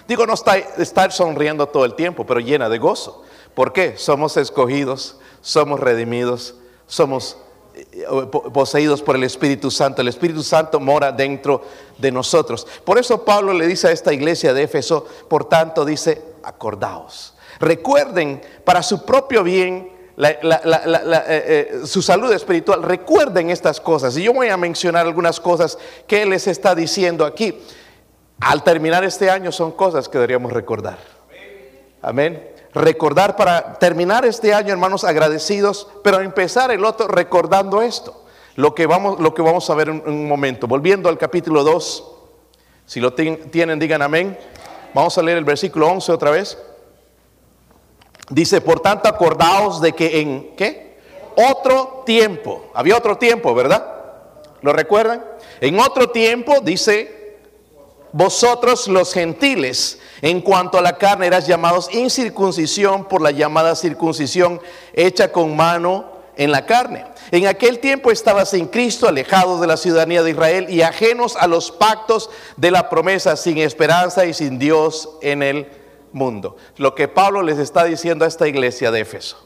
Digo, 0.06 0.26
no 0.26 0.34
estar 0.34 1.10
sonriendo 1.10 1.66
todo 1.66 1.86
el 1.86 1.94
tiempo, 1.94 2.26
pero 2.26 2.38
llena 2.38 2.68
de 2.68 2.76
gozo. 2.76 3.24
¿Por 3.54 3.72
qué? 3.72 3.96
Somos 3.96 4.36
escogidos, 4.36 5.16
somos 5.40 5.80
redimidos, 5.80 6.56
somos 6.86 7.38
eh, 7.74 8.04
poseídos 8.52 9.00
por 9.00 9.16
el 9.16 9.24
Espíritu 9.24 9.70
Santo. 9.70 10.02
El 10.02 10.08
Espíritu 10.08 10.42
Santo 10.42 10.80
mora 10.80 11.12
dentro 11.12 11.62
de 11.96 12.12
nosotros. 12.12 12.66
Por 12.84 12.98
eso 12.98 13.24
Pablo 13.24 13.54
le 13.54 13.66
dice 13.66 13.88
a 13.88 13.92
esta 13.92 14.12
iglesia 14.12 14.52
de 14.52 14.64
Éfeso, 14.64 15.06
por 15.30 15.48
tanto 15.48 15.86
dice, 15.86 16.22
acordaos. 16.42 17.33
Recuerden 17.60 18.40
para 18.64 18.82
su 18.82 19.04
propio 19.04 19.42
bien, 19.42 19.90
eh, 20.16 20.38
eh, 20.42 21.80
su 21.84 22.02
salud 22.02 22.32
espiritual, 22.32 22.82
recuerden 22.82 23.50
estas 23.50 23.80
cosas. 23.80 24.16
Y 24.16 24.22
yo 24.22 24.32
voy 24.32 24.48
a 24.48 24.56
mencionar 24.56 25.06
algunas 25.06 25.40
cosas 25.40 25.78
que 26.06 26.22
Él 26.22 26.30
les 26.30 26.46
está 26.46 26.74
diciendo 26.74 27.24
aquí. 27.24 27.58
Al 28.40 28.62
terminar 28.62 29.04
este 29.04 29.30
año 29.30 29.52
son 29.52 29.72
cosas 29.72 30.08
que 30.08 30.18
deberíamos 30.18 30.52
recordar. 30.52 30.98
Amén 32.02 32.54
recordar 32.74 33.36
para 33.36 33.74
terminar 33.74 34.24
este 34.24 34.52
año, 34.52 34.72
hermanos, 34.72 35.04
agradecidos, 35.04 35.88
pero 36.02 36.20
empezar 36.20 36.70
el 36.72 36.84
otro 36.84 37.06
recordando 37.06 37.80
esto. 37.80 38.22
Lo 38.56 38.74
que 38.74 38.86
vamos, 38.86 39.20
lo 39.20 39.34
que 39.34 39.42
vamos 39.42 39.68
a 39.70 39.74
ver 39.74 39.88
en 39.88 40.02
un 40.06 40.28
momento. 40.28 40.66
Volviendo 40.66 41.08
al 41.08 41.18
capítulo 41.18 41.64
2, 41.64 42.12
si 42.86 43.00
lo 43.00 43.14
tienen, 43.14 43.78
digan 43.78 44.02
amén. 44.02 44.38
Vamos 44.92 45.16
a 45.18 45.22
leer 45.22 45.38
el 45.38 45.44
versículo 45.44 45.88
11 45.88 46.12
otra 46.12 46.30
vez. 46.30 46.58
Dice, 48.30 48.60
por 48.60 48.80
tanto, 48.80 49.08
acordaos 49.08 49.80
de 49.80 49.92
que 49.92 50.20
en, 50.20 50.54
¿qué? 50.56 50.96
Otro 51.36 52.04
tiempo, 52.06 52.70
había 52.74 52.96
otro 52.96 53.18
tiempo, 53.18 53.54
¿verdad? 53.54 53.86
¿Lo 54.62 54.72
recuerdan? 54.72 55.24
En 55.60 55.78
otro 55.78 56.08
tiempo, 56.10 56.60
dice, 56.62 57.38
vosotros 58.12 58.88
los 58.88 59.12
gentiles, 59.12 59.98
en 60.22 60.40
cuanto 60.40 60.78
a 60.78 60.82
la 60.82 60.96
carne, 60.96 61.26
eras 61.26 61.46
llamados 61.46 61.92
incircuncisión 61.92 63.06
por 63.08 63.20
la 63.20 63.32
llamada 63.32 63.74
circuncisión 63.74 64.60
hecha 64.94 65.32
con 65.32 65.56
mano 65.56 66.12
en 66.36 66.52
la 66.52 66.64
carne. 66.64 67.04
En 67.30 67.46
aquel 67.46 67.80
tiempo 67.80 68.10
estabas 68.10 68.50
sin 68.50 68.68
Cristo, 68.68 69.08
alejados 69.08 69.60
de 69.60 69.66
la 69.66 69.76
ciudadanía 69.76 70.22
de 70.22 70.30
Israel 70.30 70.66
y 70.70 70.82
ajenos 70.82 71.36
a 71.36 71.46
los 71.46 71.70
pactos 71.72 72.30
de 72.56 72.70
la 72.70 72.88
promesa, 72.88 73.36
sin 73.36 73.58
esperanza 73.58 74.24
y 74.24 74.32
sin 74.32 74.58
Dios 74.58 75.10
en 75.20 75.42
el 75.42 75.83
mundo. 76.14 76.56
Lo 76.76 76.94
que 76.94 77.08
Pablo 77.08 77.42
les 77.42 77.58
está 77.58 77.84
diciendo 77.84 78.24
a 78.24 78.28
esta 78.28 78.48
iglesia 78.48 78.90
de 78.90 79.00
Éfeso, 79.00 79.36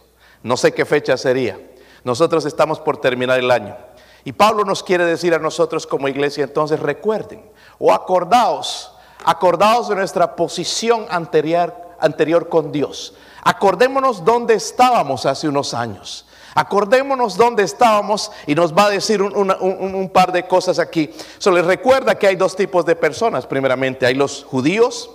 no 0.42 0.56
sé 0.56 0.72
qué 0.72 0.84
fecha 0.84 1.16
sería. 1.16 1.58
Nosotros 2.04 2.44
estamos 2.44 2.78
por 2.78 2.98
terminar 2.98 3.38
el 3.38 3.50
año. 3.50 3.76
Y 4.24 4.32
Pablo 4.32 4.64
nos 4.64 4.82
quiere 4.82 5.04
decir 5.04 5.34
a 5.34 5.38
nosotros 5.38 5.86
como 5.86 6.08
iglesia, 6.08 6.44
entonces 6.44 6.80
recuerden, 6.80 7.50
o 7.78 7.92
acordaos, 7.92 8.92
acordaos 9.24 9.88
de 9.88 9.96
nuestra 9.96 10.36
posición 10.36 11.06
anterior, 11.08 11.74
anterior 11.98 12.48
con 12.48 12.70
Dios. 12.70 13.14
Acordémonos 13.42 14.24
dónde 14.24 14.54
estábamos 14.54 15.26
hace 15.26 15.48
unos 15.48 15.74
años. 15.74 16.26
Acordémonos 16.54 17.36
dónde 17.36 17.62
estábamos 17.62 18.32
y 18.46 18.54
nos 18.54 18.74
va 18.76 18.86
a 18.86 18.90
decir 18.90 19.22
un, 19.22 20.10
par 20.12 20.32
de 20.32 20.46
cosas 20.46 20.78
aquí. 20.78 21.10
Se 21.38 21.50
les 21.52 21.64
recuerda 21.64 22.18
que 22.18 22.26
hay 22.26 22.36
dos 22.36 22.56
tipos 22.56 22.84
de 22.84 22.96
personas. 22.96 23.46
Primeramente, 23.46 24.06
hay 24.06 24.14
los 24.14 24.44
judíos. 24.44 25.08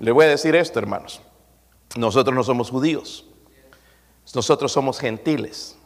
Le 0.00 0.12
voy 0.12 0.26
a 0.26 0.28
decir 0.28 0.54
esto, 0.54 0.78
hermanos. 0.78 1.20
Nosotros 1.96 2.34
no 2.34 2.42
somos 2.42 2.70
judíos. 2.70 3.24
Nosotros 4.34 4.70
somos 4.72 4.98
gentiles. 4.98 5.76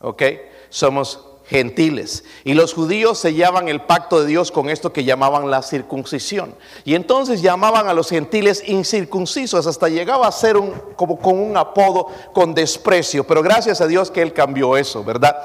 ¿Ok? 0.00 0.22
Somos 0.68 1.24
gentiles. 1.48 2.24
Y 2.44 2.54
los 2.54 2.74
judíos 2.74 3.18
sellaban 3.18 3.68
el 3.68 3.80
pacto 3.80 4.20
de 4.20 4.26
Dios 4.26 4.52
con 4.52 4.68
esto 4.68 4.92
que 4.92 5.04
llamaban 5.04 5.50
la 5.50 5.62
circuncisión. 5.62 6.54
Y 6.84 6.94
entonces 6.94 7.40
llamaban 7.40 7.88
a 7.88 7.94
los 7.94 8.10
gentiles 8.10 8.62
incircuncisos, 8.66 9.66
hasta 9.66 9.88
llegaba 9.88 10.28
a 10.28 10.32
ser 10.32 10.56
un, 10.58 10.72
como 10.94 11.18
con 11.18 11.38
un 11.38 11.56
apodo 11.56 12.08
con 12.34 12.54
desprecio. 12.54 13.26
Pero 13.26 13.42
gracias 13.42 13.80
a 13.80 13.86
Dios 13.86 14.10
que 14.10 14.20
Él 14.20 14.34
cambió 14.34 14.76
eso, 14.76 15.02
¿verdad? 15.02 15.36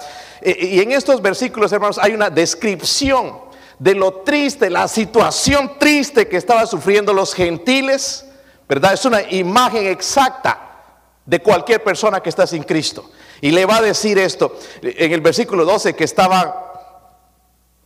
Y 0.41 0.81
en 0.81 0.91
estos 0.91 1.21
versículos, 1.21 1.71
hermanos, 1.71 1.97
hay 1.97 2.11
una 2.11 2.29
descripción 2.29 3.52
de 3.83 3.95
lo 3.95 4.13
triste, 4.21 4.69
la 4.69 4.87
situación 4.87 5.73
triste 5.77 6.29
que 6.29 6.37
estaban 6.37 6.65
sufriendo 6.65 7.13
los 7.13 7.33
gentiles, 7.33 8.25
¿verdad? 8.69 8.93
Es 8.93 9.03
una 9.03 9.21
imagen 9.29 9.87
exacta 9.87 10.83
de 11.25 11.41
cualquier 11.41 11.83
persona 11.83 12.21
que 12.21 12.29
está 12.29 12.47
sin 12.47 12.63
Cristo. 12.63 13.11
Y 13.41 13.51
le 13.51 13.65
va 13.65 13.77
a 13.77 13.81
decir 13.81 14.17
esto 14.17 14.57
en 14.81 15.11
el 15.11 15.19
versículo 15.19 15.65
12 15.65 15.97
que 15.97 16.05
estaba 16.05 17.11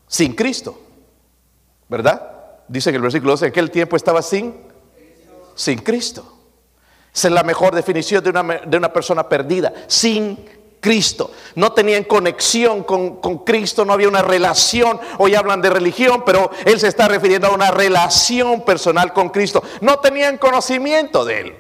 sin 0.06 0.36
Cristo. 0.36 0.80
¿Verdad? 1.90 2.32
Dice 2.68 2.92
en 2.92 2.98
el 2.98 3.02
versículo 3.02 3.32
12 3.32 3.46
que 3.46 3.50
aquel 3.50 3.72
tiempo 3.72 3.96
estaba 3.96 4.22
sin, 4.22 4.56
sin 5.56 5.80
Cristo. 5.80 6.32
Esa 7.12 7.30
es 7.30 7.34
la 7.34 7.42
mejor 7.42 7.74
definición 7.74 8.24
de 8.24 8.30
una, 8.30 8.44
de 8.44 8.78
una 8.78 8.94
persona 8.94 9.28
perdida. 9.28 9.74
Sin 9.88 10.48
Cristo. 10.80 11.32
No 11.56 11.74
tenían 11.74 12.04
conexión 12.04 12.84
con, 12.84 13.18
con, 13.18 13.40
Cristo, 13.40 13.86
no 13.86 13.94
había 13.94 14.08
una 14.08 14.22
relación. 14.22 15.00
Hoy 15.18 15.36
hablan 15.36 15.62
de 15.62 15.70
religión, 15.70 16.24
pero 16.26 16.52
Él 16.66 16.80
se 16.80 16.88
está 16.88 17.08
refiriendo 17.08 17.48
a 17.48 17.52
una 17.54 17.72
relación 17.72 18.64
personal 18.64 19.14
con 19.14 19.30
Cristo. 19.30 19.64
No 19.82 20.00
tenían 20.00 20.38
conocimiento 20.38 21.26
de 21.26 21.40
Él. 21.40 21.56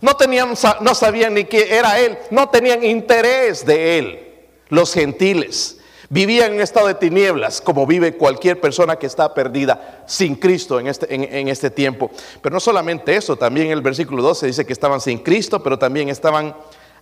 No, 0.00 0.14
tenían, 0.14 0.54
no 0.80 0.94
sabían 0.94 1.34
ni 1.34 1.44
qué 1.44 1.74
era 1.74 1.98
Él, 1.98 2.18
no 2.30 2.48
tenían 2.48 2.84
interés 2.84 3.64
de 3.64 3.98
Él. 3.98 4.22
Los 4.68 4.92
gentiles 4.92 5.78
vivían 6.08 6.54
en 6.54 6.60
estado 6.60 6.88
de 6.88 6.94
tinieblas, 6.94 7.60
como 7.60 7.86
vive 7.86 8.16
cualquier 8.16 8.60
persona 8.60 8.96
que 8.96 9.06
está 9.06 9.32
perdida 9.32 10.04
sin 10.06 10.36
Cristo 10.36 10.78
en 10.78 10.88
este, 10.88 11.12
en, 11.12 11.48
este 11.48 11.70
tiempo. 11.70 12.10
Pero 12.42 12.54
no 12.54 12.60
solamente 12.60 13.16
eso, 13.16 13.36
también 13.36 13.70
el 13.70 13.80
versículo 13.80 14.22
12 14.22 14.46
dice 14.46 14.66
que 14.66 14.72
estaban 14.72 15.00
sin 15.00 15.18
Cristo, 15.18 15.62
pero 15.62 15.78
también 15.78 16.08
estaban 16.08 16.54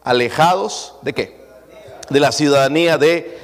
alejados 0.03 0.97
de 1.03 1.13
qué? 1.13 1.44
De 2.11 2.21
la 2.21 2.33
ciudadanía 2.33 2.99
de 2.99 3.39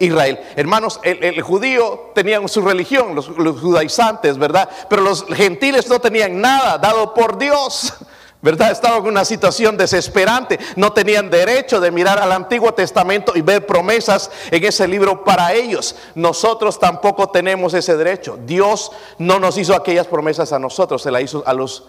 Israel. 0.00 0.38
Hermanos, 0.56 1.00
el, 1.02 1.40
judío 1.42 2.12
tenía 2.14 2.46
su 2.48 2.60
religión, 2.62 3.14
los, 3.14 3.28
los, 3.28 3.60
judaizantes, 3.60 4.38
¿verdad? 4.38 4.68
Pero 4.88 5.02
los 5.02 5.24
gentiles 5.26 5.88
no 5.88 6.00
tenían 6.00 6.40
nada 6.40 6.78
dado 6.78 7.14
por 7.14 7.38
Dios. 7.38 7.94
¿verdad? 8.46 8.70
Estaban 8.70 9.02
en 9.02 9.08
una 9.08 9.24
situación 9.24 9.76
desesperante. 9.76 10.58
No 10.76 10.92
tenían 10.92 11.30
derecho 11.30 11.80
de 11.80 11.90
mirar 11.90 12.20
al 12.20 12.30
Antiguo 12.30 12.72
Testamento 12.72 13.32
y 13.34 13.40
ver 13.40 13.66
promesas 13.66 14.30
en 14.52 14.62
ese 14.62 14.86
libro 14.86 15.24
para 15.24 15.52
ellos. 15.52 15.96
Nosotros 16.14 16.78
tampoco 16.78 17.28
tenemos 17.28 17.74
ese 17.74 17.96
derecho. 17.96 18.38
Dios 18.46 18.92
no 19.18 19.40
nos 19.40 19.58
hizo 19.58 19.74
aquellas 19.74 20.06
promesas 20.06 20.52
a 20.52 20.60
nosotros, 20.60 21.02
se 21.02 21.10
la 21.10 21.20
hizo 21.20 21.42
a 21.44 21.52
los 21.52 21.84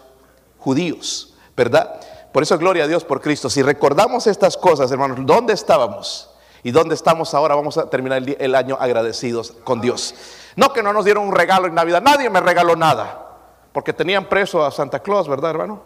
judíos, 0.58 1.36
¿verdad? 1.56 2.00
Por 2.38 2.44
eso 2.44 2.56
gloria 2.60 2.84
a 2.84 2.88
Dios 2.88 3.04
por 3.04 3.20
Cristo. 3.20 3.50
Si 3.50 3.64
recordamos 3.64 4.28
estas 4.28 4.58
cosas, 4.58 4.92
hermanos, 4.92 5.18
¿dónde 5.22 5.54
estábamos? 5.54 6.30
¿Y 6.62 6.70
dónde 6.70 6.94
estamos 6.94 7.34
ahora? 7.34 7.56
Vamos 7.56 7.80
a 7.80 7.90
terminar 7.90 8.22
el 8.38 8.54
año 8.54 8.78
agradecidos 8.80 9.56
con 9.64 9.82
Dios. 9.82 10.14
No 10.56 10.72
que 10.72 10.84
no 10.84 10.94
nos 10.94 11.04
dieron 11.04 11.28
un 11.28 11.34
regalo 11.34 11.66
en 11.66 11.74
Navidad. 11.74 12.00
Nadie 12.00 12.30
me 12.30 12.40
regaló 12.40 12.76
nada. 12.76 13.40
Porque 13.72 13.92
tenían 13.92 14.30
preso 14.30 14.64
a 14.64 14.70
Santa 14.70 15.00
Claus, 15.00 15.28
¿verdad, 15.28 15.50
hermano? 15.50 15.82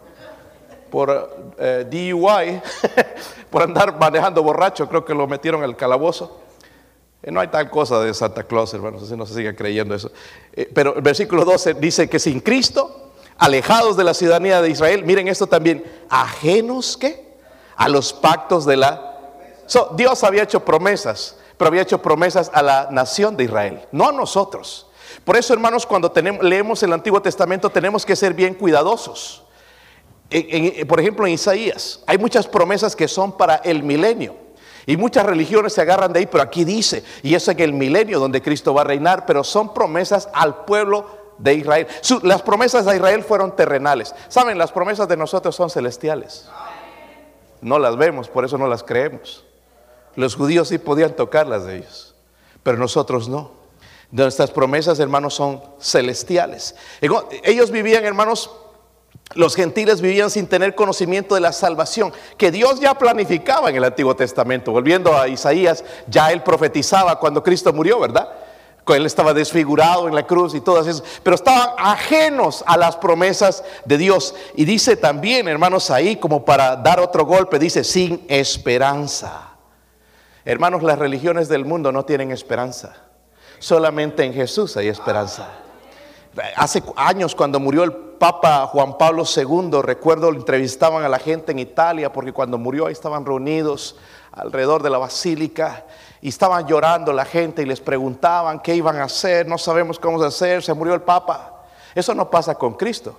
por 0.90 1.54
eh, 1.56 1.86
DUI, 1.90 2.60
por 3.50 3.62
andar 3.62 3.98
manejando 3.98 4.42
borracho, 4.42 4.86
creo 4.90 5.06
que 5.06 5.14
lo 5.14 5.26
metieron 5.26 5.62
al 5.62 5.74
calabozo. 5.74 6.38
Eh, 7.22 7.30
no 7.30 7.40
hay 7.40 7.48
tal 7.48 7.70
cosa 7.70 7.98
de 8.00 8.12
Santa 8.12 8.44
Claus, 8.44 8.74
hermanos, 8.74 9.02
así 9.02 9.16
no 9.16 9.24
se 9.24 9.32
sigue 9.32 9.56
creyendo 9.56 9.94
eso. 9.94 10.12
Eh, 10.52 10.70
pero 10.74 10.96
el 10.96 11.00
versículo 11.00 11.46
12 11.46 11.72
dice 11.72 12.10
que 12.10 12.18
sin 12.18 12.40
Cristo, 12.40 13.11
alejados 13.38 13.96
de 13.96 14.04
la 14.04 14.14
ciudadanía 14.14 14.62
de 14.62 14.70
Israel, 14.70 15.04
miren 15.04 15.28
esto 15.28 15.46
también, 15.46 15.84
ajenos 16.08 16.96
¿qué? 16.96 17.36
a 17.76 17.88
los 17.88 18.12
pactos 18.12 18.64
de 18.64 18.76
la... 18.76 19.08
Dios 19.96 20.22
había 20.24 20.42
hecho 20.42 20.64
promesas, 20.64 21.36
pero 21.56 21.68
había 21.68 21.82
hecho 21.82 22.02
promesas 22.02 22.50
a 22.52 22.62
la 22.62 22.88
nación 22.90 23.36
de 23.36 23.44
Israel, 23.44 23.80
no 23.92 24.08
a 24.08 24.12
nosotros. 24.12 24.88
Por 25.24 25.36
eso, 25.36 25.52
hermanos, 25.52 25.86
cuando 25.86 26.12
leemos 26.42 26.82
el 26.82 26.92
Antiguo 26.92 27.22
Testamento 27.22 27.70
tenemos 27.70 28.04
que 28.04 28.16
ser 28.16 28.34
bien 28.34 28.54
cuidadosos 28.54 29.42
por 30.88 31.00
ejemplo, 31.00 31.26
en 31.26 31.34
Isaías 31.34 32.00
hay 32.06 32.18
muchas 32.18 32.46
promesas 32.46 32.96
que 32.96 33.08
son 33.08 33.36
para 33.36 33.56
el 33.56 33.82
milenio. 33.82 34.36
Y 34.84 34.96
muchas 34.96 35.24
religiones 35.24 35.74
se 35.74 35.80
agarran 35.80 36.12
de 36.12 36.20
ahí, 36.20 36.26
pero 36.26 36.42
aquí 36.42 36.64
dice, 36.64 37.04
y 37.22 37.36
es 37.36 37.46
en 37.46 37.60
el 37.60 37.72
milenio 37.72 38.18
donde 38.18 38.42
Cristo 38.42 38.74
va 38.74 38.80
a 38.80 38.84
reinar, 38.84 39.26
pero 39.26 39.44
son 39.44 39.72
promesas 39.72 40.28
al 40.32 40.64
pueblo 40.64 41.21
de 41.38 41.54
Israel. 41.54 41.86
las 42.22 42.42
promesas 42.42 42.84
de 42.84 42.96
Israel 42.96 43.22
fueron 43.22 43.54
terrenales. 43.56 44.14
Saben, 44.28 44.58
las 44.58 44.72
promesas 44.72 45.08
de 45.08 45.16
nosotros 45.16 45.54
son 45.54 45.70
celestiales. 45.70 46.48
No 47.60 47.78
las 47.78 47.96
vemos, 47.96 48.28
por 48.28 48.44
eso 48.44 48.58
no 48.58 48.66
las 48.66 48.82
creemos. 48.82 49.44
Los 50.16 50.34
judíos 50.34 50.68
sí 50.68 50.78
podían 50.78 51.14
tocarlas 51.14 51.64
de 51.64 51.78
ellos, 51.78 52.14
pero 52.62 52.76
nosotros 52.76 53.28
no. 53.28 53.52
Nuestras 54.10 54.50
promesas, 54.50 54.98
hermanos, 55.00 55.34
son 55.34 55.62
celestiales. 55.80 56.74
Ellos 57.44 57.70
vivían, 57.70 58.04
hermanos, 58.04 58.50
los 59.34 59.56
gentiles 59.56 60.02
vivían 60.02 60.28
sin 60.28 60.46
tener 60.46 60.74
conocimiento 60.74 61.34
de 61.34 61.40
la 61.40 61.52
salvación 61.52 62.12
que 62.36 62.50
Dios 62.50 62.80
ya 62.80 62.98
planificaba 62.98 63.70
en 63.70 63.76
el 63.76 63.84
Antiguo 63.84 64.14
Testamento. 64.14 64.72
Volviendo 64.72 65.16
a 65.16 65.28
Isaías, 65.28 65.82
ya 66.06 66.30
él 66.30 66.42
profetizaba 66.42 67.18
cuando 67.18 67.42
Cristo 67.42 67.72
murió, 67.72 67.98
¿verdad? 68.00 68.28
Él 68.88 69.06
estaba 69.06 69.32
desfigurado 69.32 70.08
en 70.08 70.14
la 70.14 70.26
cruz 70.26 70.54
y 70.54 70.60
todas 70.60 70.86
esas, 70.86 71.04
pero 71.22 71.36
estaban 71.36 71.70
ajenos 71.78 72.64
a 72.66 72.76
las 72.76 72.96
promesas 72.96 73.62
de 73.84 73.96
Dios. 73.96 74.34
Y 74.54 74.64
dice 74.64 74.96
también, 74.96 75.48
hermanos, 75.48 75.90
ahí 75.90 76.16
como 76.16 76.44
para 76.44 76.76
dar 76.76 77.00
otro 77.00 77.24
golpe, 77.24 77.58
dice 77.58 77.84
sin 77.84 78.24
esperanza. 78.28 79.50
Hermanos, 80.44 80.82
las 80.82 80.98
religiones 80.98 81.48
del 81.48 81.64
mundo 81.64 81.92
no 81.92 82.04
tienen 82.04 82.32
esperanza. 82.32 82.96
Solamente 83.58 84.24
en 84.24 84.34
Jesús 84.34 84.76
hay 84.76 84.88
esperanza. 84.88 85.48
Hace 86.56 86.82
años 86.96 87.34
cuando 87.34 87.60
murió 87.60 87.84
el 87.84 87.92
Papa 88.22 88.68
Juan 88.68 88.96
Pablo 88.98 89.24
II, 89.24 89.82
recuerdo, 89.82 90.30
lo 90.30 90.38
entrevistaban 90.38 91.02
a 91.02 91.08
la 91.08 91.18
gente 91.18 91.50
en 91.50 91.58
Italia, 91.58 92.12
porque 92.12 92.32
cuando 92.32 92.56
murió 92.56 92.86
ahí 92.86 92.92
estaban 92.92 93.26
reunidos 93.26 93.96
alrededor 94.30 94.80
de 94.84 94.90
la 94.90 94.98
basílica 94.98 95.84
y 96.20 96.28
estaban 96.28 96.64
llorando 96.68 97.12
la 97.12 97.24
gente 97.24 97.62
y 97.62 97.66
les 97.66 97.80
preguntaban 97.80 98.60
qué 98.60 98.76
iban 98.76 98.98
a 98.98 99.06
hacer, 99.06 99.48
no 99.48 99.58
sabemos 99.58 99.98
cómo 99.98 100.22
hacer, 100.22 100.62
se 100.62 100.72
murió 100.72 100.94
el 100.94 101.02
Papa. 101.02 101.64
Eso 101.96 102.14
no 102.14 102.30
pasa 102.30 102.54
con 102.54 102.74
Cristo. 102.74 103.16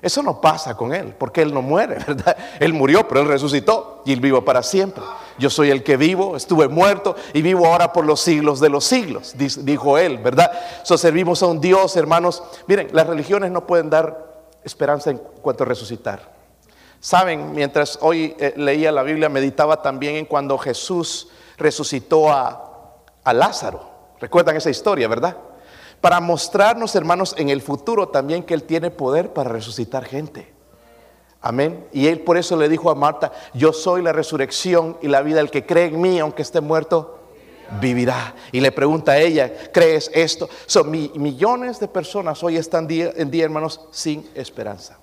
Eso 0.00 0.22
no 0.22 0.40
pasa 0.40 0.76
con 0.76 0.94
Él, 0.94 1.16
porque 1.18 1.42
Él 1.42 1.52
no 1.52 1.60
muere, 1.60 1.96
¿verdad? 2.06 2.36
Él 2.60 2.72
murió, 2.72 3.08
pero 3.08 3.22
Él 3.22 3.26
resucitó 3.26 4.02
y 4.04 4.12
Él 4.12 4.20
vivo 4.20 4.44
para 4.44 4.62
siempre. 4.62 5.02
Yo 5.38 5.50
soy 5.50 5.70
el 5.70 5.82
que 5.82 5.96
vivo, 5.96 6.36
estuve 6.36 6.68
muerto 6.68 7.16
y 7.32 7.42
vivo 7.42 7.66
ahora 7.66 7.92
por 7.92 8.04
los 8.04 8.20
siglos 8.20 8.60
de 8.60 8.68
los 8.68 8.84
siglos, 8.84 9.34
dijo 9.36 9.98
Él, 9.98 10.18
¿verdad? 10.18 10.52
So, 10.84 10.96
servimos 10.96 11.42
a 11.42 11.46
un 11.46 11.60
Dios, 11.60 11.96
hermanos. 11.96 12.44
Miren, 12.68 12.90
las 12.92 13.08
religiones 13.08 13.50
no 13.50 13.66
pueden 13.66 13.90
dar 13.90 14.25
esperanza 14.66 15.10
en 15.10 15.18
cuanto 15.18 15.62
a 15.62 15.66
resucitar. 15.66 16.34
Saben, 17.00 17.52
mientras 17.52 17.98
hoy 18.02 18.34
eh, 18.38 18.52
leía 18.56 18.90
la 18.90 19.02
Biblia, 19.02 19.28
meditaba 19.28 19.80
también 19.80 20.16
en 20.16 20.26
cuando 20.26 20.58
Jesús 20.58 21.28
resucitó 21.56 22.30
a, 22.30 22.96
a 23.22 23.32
Lázaro. 23.32 23.88
Recuerdan 24.20 24.56
esa 24.56 24.70
historia, 24.70 25.06
¿verdad? 25.06 25.36
Para 26.00 26.20
mostrarnos, 26.20 26.94
hermanos, 26.96 27.34
en 27.38 27.48
el 27.48 27.62
futuro 27.62 28.08
también 28.08 28.42
que 28.42 28.54
Él 28.54 28.64
tiene 28.64 28.90
poder 28.90 29.32
para 29.32 29.50
resucitar 29.50 30.04
gente. 30.04 30.52
Amén. 31.40 31.86
Y 31.92 32.08
Él 32.08 32.20
por 32.20 32.36
eso 32.36 32.56
le 32.56 32.68
dijo 32.68 32.90
a 32.90 32.94
Marta, 32.94 33.32
yo 33.54 33.72
soy 33.72 34.02
la 34.02 34.12
resurrección 34.12 34.98
y 35.00 35.08
la 35.08 35.22
vida. 35.22 35.40
El 35.40 35.50
que 35.50 35.64
cree 35.64 35.86
en 35.86 36.00
mí, 36.00 36.18
aunque 36.18 36.42
esté 36.42 36.60
muerto, 36.60 37.20
vivirá. 37.80 38.34
Y 38.52 38.60
le 38.60 38.72
pregunta 38.72 39.12
a 39.12 39.18
ella, 39.18 39.52
¿crees 39.72 40.10
esto? 40.14 40.48
Son 40.66 40.90
millones 40.90 41.78
de 41.80 41.88
personas 41.88 42.42
hoy 42.42 42.56
están 42.56 42.86
día, 42.86 43.12
en 43.16 43.30
día, 43.30 43.44
hermanos, 43.44 43.80
sin 43.90 44.28
esperanza. 44.34 44.98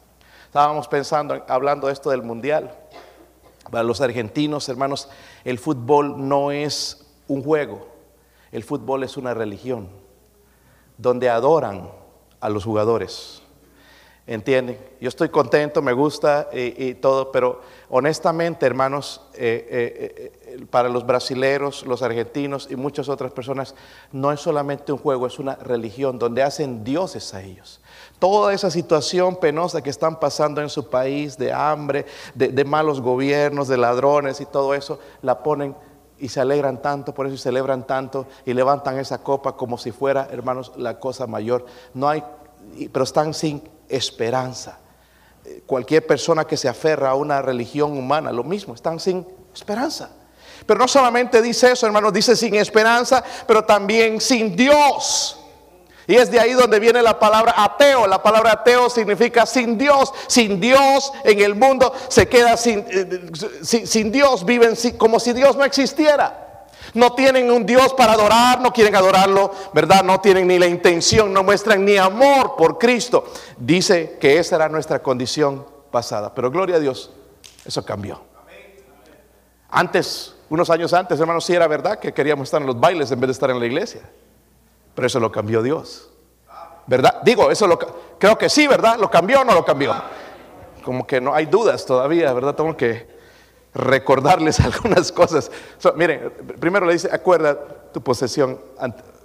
Estábamos 0.45 0.87
pensando, 0.87 1.43
hablando 1.47 1.87
de 1.87 1.93
esto 1.93 2.09
del 2.09 2.23
mundial. 2.23 2.75
Para 3.69 3.83
los 3.83 4.01
argentinos, 4.01 4.67
hermanos, 4.69 5.09
el 5.43 5.59
fútbol 5.59 6.27
no 6.27 6.51
es 6.51 7.05
un 7.27 7.43
juego. 7.43 7.87
El 8.51 8.63
fútbol 8.63 9.03
es 9.03 9.17
una 9.17 9.33
religión 9.33 9.89
donde 10.97 11.29
adoran 11.29 11.89
a 12.39 12.49
los 12.49 12.65
jugadores. 12.65 13.42
¿Entienden? 14.25 14.79
Yo 15.01 15.09
estoy 15.09 15.27
contento, 15.27 15.81
me 15.81 15.91
gusta 15.91 16.47
y, 16.53 16.93
todo, 16.93 17.29
pero 17.29 17.59
honestamente, 17.89 18.65
hermanos, 18.65 19.19
eh, 19.33 19.67
eh, 19.69 20.31
eh, 20.45 20.65
para 20.69 20.87
los 20.87 21.05
brasileros, 21.05 21.85
los 21.85 22.01
argentinos 22.01 22.69
y 22.71 22.77
muchas 22.77 23.09
otras 23.09 23.33
personas, 23.33 23.75
no 24.13 24.31
es 24.31 24.39
solamente 24.39 24.93
un 24.93 24.97
juego, 24.97 25.27
es 25.27 25.39
una 25.39 25.55
religión 25.55 26.19
donde 26.19 26.41
hacen 26.41 26.85
dioses 26.85 27.33
a 27.33 27.41
ellos. 27.41 27.81
Toda 28.17 28.53
esa 28.53 28.71
situación 28.71 29.35
penosa 29.35 29.81
que 29.81 29.89
están 29.89 30.17
pasando 30.17 30.61
en 30.61 30.69
su 30.69 30.89
país, 30.89 31.37
de 31.37 31.51
hambre, 31.51 32.05
de, 32.33 32.63
malos 32.63 33.01
gobiernos, 33.01 33.67
de 33.67 33.75
ladrones 33.75 34.39
y 34.39 34.45
todo 34.45 34.73
eso, 34.73 34.99
la 35.21 35.43
ponen 35.43 35.75
y 36.17 36.29
se 36.29 36.39
alegran 36.39 36.81
tanto 36.81 37.13
por 37.13 37.25
eso 37.25 37.35
y 37.35 37.39
celebran 37.39 37.85
tanto 37.85 38.25
y 38.45 38.53
levantan 38.53 38.97
esa 38.99 39.17
copa 39.17 39.57
como 39.57 39.77
si 39.77 39.91
fuera, 39.91 40.29
hermanos, 40.31 40.71
la 40.77 40.97
cosa 40.97 41.27
mayor. 41.27 41.65
No 41.93 42.07
hay, 42.07 42.23
pero 42.91 43.03
están 43.03 43.33
sin 43.33 43.61
esperanza. 43.89 44.79
Eh, 45.45 45.63
cualquier 45.65 46.05
persona 46.05 46.45
que 46.45 46.57
se 46.57 46.69
aferra 46.69 47.09
a 47.09 47.15
una 47.15 47.41
religión 47.41 47.97
humana, 47.97 48.31
lo 48.31 48.43
mismo, 48.43 48.73
están 48.73 48.99
sin 48.99 49.25
esperanza. 49.53 50.09
Pero 50.65 50.79
no 50.79 50.87
solamente 50.87 51.41
dice 51.41 51.71
eso, 51.71 51.85
hermanos, 51.85 52.13
dice 52.13 52.35
sin 52.35 52.55
esperanza, 52.55 53.23
pero 53.45 53.65
también 53.65 54.21
sin 54.21 54.55
Dios. 54.55 55.39
Y 56.07 56.15
es 56.15 56.29
de 56.29 56.39
ahí 56.39 56.53
donde 56.53 56.79
viene 56.79 57.01
la 57.01 57.17
palabra 57.17 57.53
ateo. 57.57 58.07
La 58.07 58.21
palabra 58.21 58.51
ateo 58.51 58.89
significa 58.89 59.45
sin 59.45 59.77
Dios. 59.77 60.13
Sin 60.27 60.59
Dios 60.59 61.11
en 61.23 61.39
el 61.39 61.55
mundo 61.55 61.93
se 62.09 62.27
queda 62.27 62.57
sin, 62.57 62.85
eh, 62.89 63.31
sin, 63.63 64.11
Dios, 64.11 64.45
viven 64.45 64.75
como 64.97 65.19
si 65.19 65.33
Dios 65.33 65.55
no 65.55 65.63
existiera. 65.63 66.42
No 66.93 67.13
tienen 67.13 67.49
un 67.49 67.65
Dios 67.65 67.93
para 67.93 68.13
adorar, 68.13 68.61
no 68.61 68.71
quieren 68.71 68.95
adorarlo, 68.95 69.51
¿verdad? 69.73 70.03
No 70.03 70.19
tienen 70.19 70.47
ni 70.47 70.59
la 70.59 70.67
intención, 70.67 71.33
no 71.33 71.43
muestran 71.43 71.83
ni 71.83 71.97
amor 71.97 72.55
por 72.55 72.77
Cristo. 72.77 73.25
Dice 73.57 74.17
que 74.19 74.37
esa 74.37 74.57
era 74.57 74.69
nuestra 74.69 75.01
condición 75.01 75.65
pasada. 75.89 76.33
Pero 76.33 76.51
gloria 76.51 76.75
a 76.75 76.79
Dios, 76.79 77.11
eso 77.65 77.83
cambió. 77.83 78.21
Antes, 79.69 80.35
unos 80.49 80.69
años 80.69 80.93
antes, 80.93 81.19
hermanos, 81.19 81.45
sí 81.45 81.53
era 81.53 81.67
verdad 81.67 81.97
que 81.97 82.13
queríamos 82.13 82.47
estar 82.47 82.61
en 82.61 82.67
los 82.67 82.79
bailes 82.79 83.11
en 83.11 83.19
vez 83.19 83.29
de 83.29 83.31
estar 83.31 83.49
en 83.49 83.59
la 83.59 83.65
iglesia. 83.65 84.01
Pero 84.93 85.07
eso 85.07 85.19
lo 85.19 85.31
cambió 85.31 85.63
Dios. 85.63 86.09
¿Verdad? 86.85 87.21
Digo, 87.23 87.49
eso 87.49 87.65
lo 87.65 87.79
creo 88.19 88.37
que 88.37 88.49
sí, 88.49 88.67
¿verdad? 88.67 88.99
¿Lo 88.99 89.09
cambió 89.09 89.41
o 89.41 89.43
no 89.43 89.53
lo 89.53 89.65
cambió? 89.65 89.95
Como 90.83 91.07
que 91.07 91.19
no 91.19 91.33
hay 91.33 91.47
dudas 91.47 91.85
todavía, 91.85 92.31
¿verdad? 92.33 92.53
Tengo 92.53 92.77
que 92.77 93.07
recordarles 93.73 94.59
algunas 94.59 95.11
cosas. 95.11 95.51
miren, 95.95 96.31
primero 96.59 96.85
le 96.85 96.93
dice, 96.93 97.09
acuerda 97.11 97.57
tu 97.91 98.01
posesión, 98.01 98.59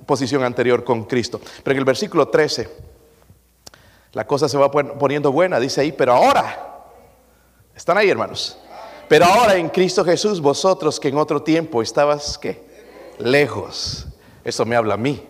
posición 0.06 0.42
anterior 0.42 0.84
con 0.84 1.04
Cristo. 1.04 1.40
Pero 1.62 1.72
en 1.72 1.78
el 1.78 1.84
versículo 1.84 2.28
13, 2.28 2.68
la 4.12 4.26
cosa 4.26 4.48
se 4.48 4.56
va 4.56 4.70
poniendo 4.70 5.32
buena, 5.32 5.60
dice 5.60 5.82
ahí, 5.82 5.92
pero 5.92 6.14
ahora, 6.14 6.84
están 7.74 7.98
ahí 7.98 8.08
hermanos, 8.08 8.58
pero 9.08 9.24
ahora 9.24 9.56
en 9.56 9.68
Cristo 9.68 10.04
Jesús, 10.04 10.40
vosotros 10.40 10.98
que 10.98 11.08
en 11.08 11.18
otro 11.18 11.42
tiempo 11.42 11.82
estabas, 11.82 12.38
¿qué? 12.38 12.66
Lejos. 13.18 14.06
Eso 14.44 14.64
me 14.64 14.76
habla 14.76 14.94
a 14.94 14.96
mí, 14.96 15.26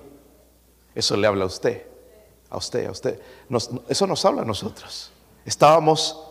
eso 0.94 1.16
le 1.16 1.26
habla 1.26 1.44
a 1.44 1.46
usted, 1.46 1.86
a 2.50 2.56
usted, 2.56 2.86
a 2.86 2.90
usted. 2.90 3.20
eso 3.88 4.06
nos 4.06 4.24
habla 4.24 4.42
a 4.42 4.44
nosotros. 4.44 5.10
Estábamos 5.44 6.27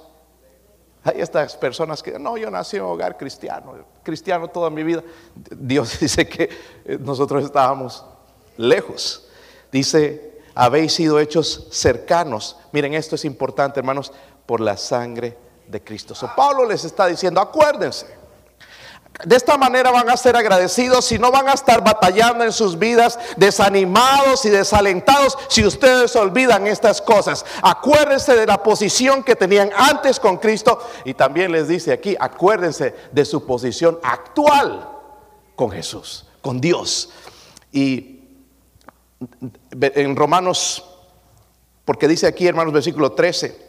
hay 1.07 1.21
estas 1.21 1.55
personas 1.55 2.03
que, 2.03 2.19
no, 2.19 2.37
yo 2.37 2.51
nací 2.51 2.75
en 2.77 2.83
un 2.83 2.91
hogar 2.91 3.17
cristiano, 3.17 3.75
cristiano 4.03 4.49
toda 4.49 4.69
mi 4.69 4.83
vida. 4.83 5.01
Dios 5.35 5.99
dice 6.01 6.27
que 6.27 6.49
eh, 6.83 6.97
nosotros 6.99 7.45
estábamos 7.45 8.03
lejos. 8.57 9.27
Dice, 9.71 10.41
habéis 10.53 10.93
sido 10.93 11.19
hechos 11.19 11.67
cercanos. 11.71 12.57
Miren, 12.73 12.93
esto 12.93 13.15
es 13.15 13.23
importante, 13.23 13.79
hermanos, 13.79 14.11
por 14.45 14.59
la 14.59 14.75
sangre 14.75 15.37
de 15.67 15.81
Cristo. 15.81 16.13
So, 16.13 16.29
Pablo 16.35 16.65
les 16.65 16.83
está 16.83 17.07
diciendo, 17.07 17.39
acuérdense, 17.39 18.16
de 19.25 19.35
esta 19.35 19.57
manera 19.57 19.89
van 19.89 20.09
a 20.09 20.17
ser 20.17 20.35
agradecidos 20.35 21.11
y 21.11 21.17
no 21.17 21.31
van 21.31 21.49
a 21.49 21.53
estar 21.53 21.83
batallando 21.83 22.43
en 22.43 22.51
sus 22.51 22.77
vidas, 22.77 23.17
desanimados 23.35 24.45
y 24.45 24.49
desalentados 24.49 25.37
si 25.49 25.65
ustedes 25.65 26.15
olvidan 26.15 26.67
estas 26.67 27.01
cosas. 27.01 27.43
Acuérdense 27.63 28.35
de 28.35 28.45
la 28.45 28.61
posición 28.61 29.23
que 29.23 29.35
tenían 29.35 29.71
antes 29.75 30.19
con 30.19 30.37
Cristo 30.37 30.79
y 31.03 31.15
también 31.15 31.51
les 31.51 31.67
dice 31.67 31.93
aquí, 31.93 32.15
acuérdense 32.19 32.93
de 33.11 33.25
su 33.25 33.43
posición 33.43 33.99
actual 34.03 34.87
con 35.55 35.71
Jesús, 35.71 36.27
con 36.41 36.61
Dios. 36.61 37.09
Y 37.71 38.21
en 39.81 40.15
Romanos, 40.15 40.85
porque 41.85 42.07
dice 42.07 42.27
aquí 42.27 42.45
hermanos 42.45 42.71
versículo 42.71 43.13
13, 43.13 43.65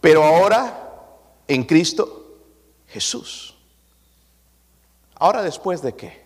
pero 0.00 0.22
ahora 0.22 0.92
en 1.48 1.64
Cristo 1.64 2.36
Jesús 2.86 3.53
Ahora 5.24 5.42
después 5.42 5.80
de 5.80 5.94
qué? 5.94 6.20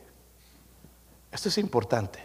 Esto 1.31 1.51
es 1.51 1.59
importante. 1.59 2.19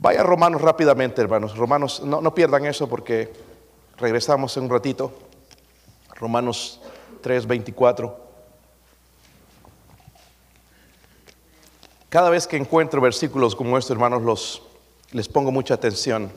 Vaya 0.00 0.24
Romanos 0.24 0.60
rápidamente, 0.60 1.22
hermanos. 1.22 1.56
Romanos, 1.56 2.02
no, 2.02 2.20
no 2.20 2.34
pierdan 2.34 2.66
eso 2.66 2.88
porque 2.88 3.32
regresamos 3.96 4.56
en 4.56 4.64
un 4.64 4.70
ratito. 4.70 5.12
Romanos 6.16 6.80
3, 7.22 7.46
24. 7.46 8.18
Cada 12.08 12.28
vez 12.28 12.48
que 12.48 12.56
encuentro 12.56 13.00
versículos 13.00 13.54
como 13.54 13.78
estos, 13.78 13.92
hermanos, 13.92 14.22
los, 14.22 14.60
les 15.12 15.28
pongo 15.28 15.52
mucha 15.52 15.74
atención. 15.74 16.32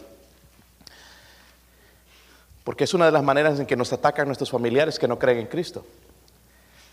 Porque 2.63 2.84
es 2.84 2.93
una 2.93 3.06
de 3.08 3.12
las 3.12 3.23
maneras 3.23 3.60
en 3.60 3.65
que 3.65 3.75
nos 3.75 3.91
atacan 3.91 4.28
nuestros 4.28 4.52
familiares 4.52 4.99
que 4.99 5.08
no 5.08 5.17
creen 5.17 5.39
en 5.39 5.47
Cristo 5.47 5.84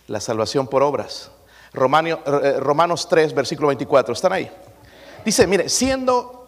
la 0.07 0.21
salvación 0.21 0.67
por 0.69 0.83
obras. 0.83 1.31
Eh, 1.73 2.57
Romanos 2.59 3.09
3, 3.09 3.35
versículo 3.35 3.69
24, 3.69 4.15
¿están 4.15 4.33
ahí? 4.33 4.51
Dice, 5.25 5.47
mire, 5.47 5.69
siendo 5.69 6.47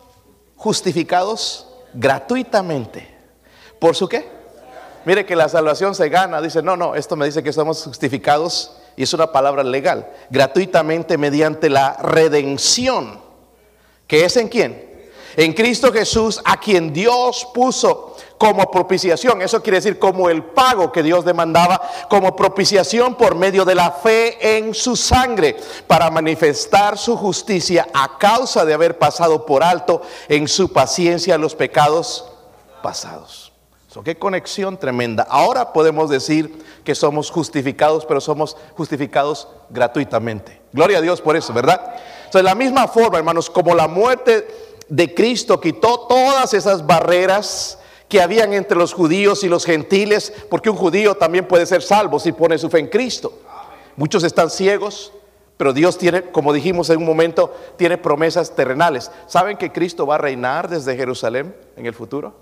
justificados 0.57 1.69
gratuitamente. 1.93 3.17
¿Por 3.79 3.95
su 3.95 4.09
qué? 4.09 4.29
Mire 5.05 5.25
que 5.25 5.37
la 5.37 5.49
salvación 5.49 5.95
se 5.95 6.09
gana. 6.09 6.41
Dice, 6.41 6.63
no, 6.63 6.77
no, 6.77 6.95
esto 6.95 7.17
me 7.17 7.27
dice 7.27 7.43
que 7.43 7.53
somos 7.53 7.83
justificados 7.85 8.77
y 8.97 9.05
es 9.05 9.13
una 9.15 9.33
palabra 9.33 9.63
legal. 9.63 10.09
Gratuitamente 10.31 11.17
mediante 11.19 11.71
la 11.71 11.95
redención. 11.95 13.21
¿Que 14.07 14.25
es 14.25 14.37
en 14.37 14.49
quién? 14.49 14.89
En 15.37 15.53
Cristo 15.53 15.93
Jesús, 15.93 16.41
a 16.45 16.59
quien 16.59 16.93
Dios 16.93 17.47
puso 17.55 18.17
como 18.39 18.71
propiciación. 18.71 19.43
Eso 19.43 19.63
quiere 19.63 19.79
decir 19.79 19.99
como 19.99 20.31
el 20.31 20.43
pago 20.45 20.93
que 20.93 21.03
Dios 21.03 21.25
demandaba, 21.25 21.81
como 22.09 22.35
propiciación 22.35 23.17
por 23.17 23.35
medio 23.35 23.65
de 23.65 23.75
la 23.75 23.91
fe 23.91 24.57
en 24.57 24.73
su 24.73 24.97
sangre, 24.97 25.57
para 25.87 26.11
manifestar 26.11 26.97
su 26.97 27.17
justicia 27.17 27.89
a 27.93 28.17
causa 28.17 28.65
de 28.65 28.73
haber 28.75 28.97
pasado 28.99 29.45
por 29.45 29.63
alto 29.63 30.01
en 30.29 30.49
su 30.49 30.73
paciencia 30.73 31.37
los 31.37 31.55
pecados 31.55 32.25
pasados. 32.83 33.53
So, 33.89 34.03
qué 34.03 34.19
conexión 34.19 34.79
tremenda. 34.79 35.27
Ahora 35.29 35.73
podemos 35.73 36.11
decir 36.11 36.65
que 36.85 36.95
somos 36.95 37.31
justificados, 37.31 38.05
pero 38.05 38.21
somos 38.21 38.57
justificados 38.77 39.49
gratuitamente. 39.71 40.61
Gloria 40.73 40.99
a 40.99 41.01
Dios 41.01 41.21
por 41.21 41.37
eso, 41.37 41.53
¿verdad? 41.53 41.97
de 42.33 42.43
la 42.43 42.55
misma 42.55 42.87
forma, 42.89 43.17
hermanos, 43.17 43.49
como 43.49 43.75
la 43.75 43.89
muerte 43.89 44.47
de 44.89 45.15
Cristo 45.15 45.59
quitó 45.61 46.01
todas 46.01 46.53
esas 46.53 46.87
barreras 46.87 47.79
que 48.09 48.23
habían 48.23 48.53
entre 48.55 48.79
los 48.79 48.95
judíos 48.95 49.45
y 49.45 49.49
los 49.49 49.65
gentiles, 49.65 50.33
porque 50.49 50.71
un 50.71 50.77
judío 50.77 51.15
también 51.15 51.47
puede 51.47 51.67
ser 51.67 51.83
salvo 51.83 52.19
si 52.19 52.33
pone 52.33 52.59
su 52.59 52.71
fe 52.71 52.79
en 52.79 52.89
Cristo. 52.89 53.41
Muchos 53.97 54.25
están 54.25 54.51
ciegos, 54.51 55.13
pero 55.57 55.73
Dios 55.73 55.99
tiene, 55.99 56.23
como 56.23 56.53
dijimos 56.53 56.89
en 56.91 56.99
un 56.99 57.07
momento, 57.07 57.55
tiene 57.77 57.99
promesas 57.99 58.55
terrenales. 58.55 59.11
¿Saben 59.27 59.57
que 59.57 59.73
Cristo 59.73 60.07
va 60.07 60.15
a 60.15 60.19
reinar 60.19 60.69
desde 60.69 60.97
Jerusalén 60.97 61.55
en 61.77 61.87
el 61.87 61.95
futuro? 61.95 62.35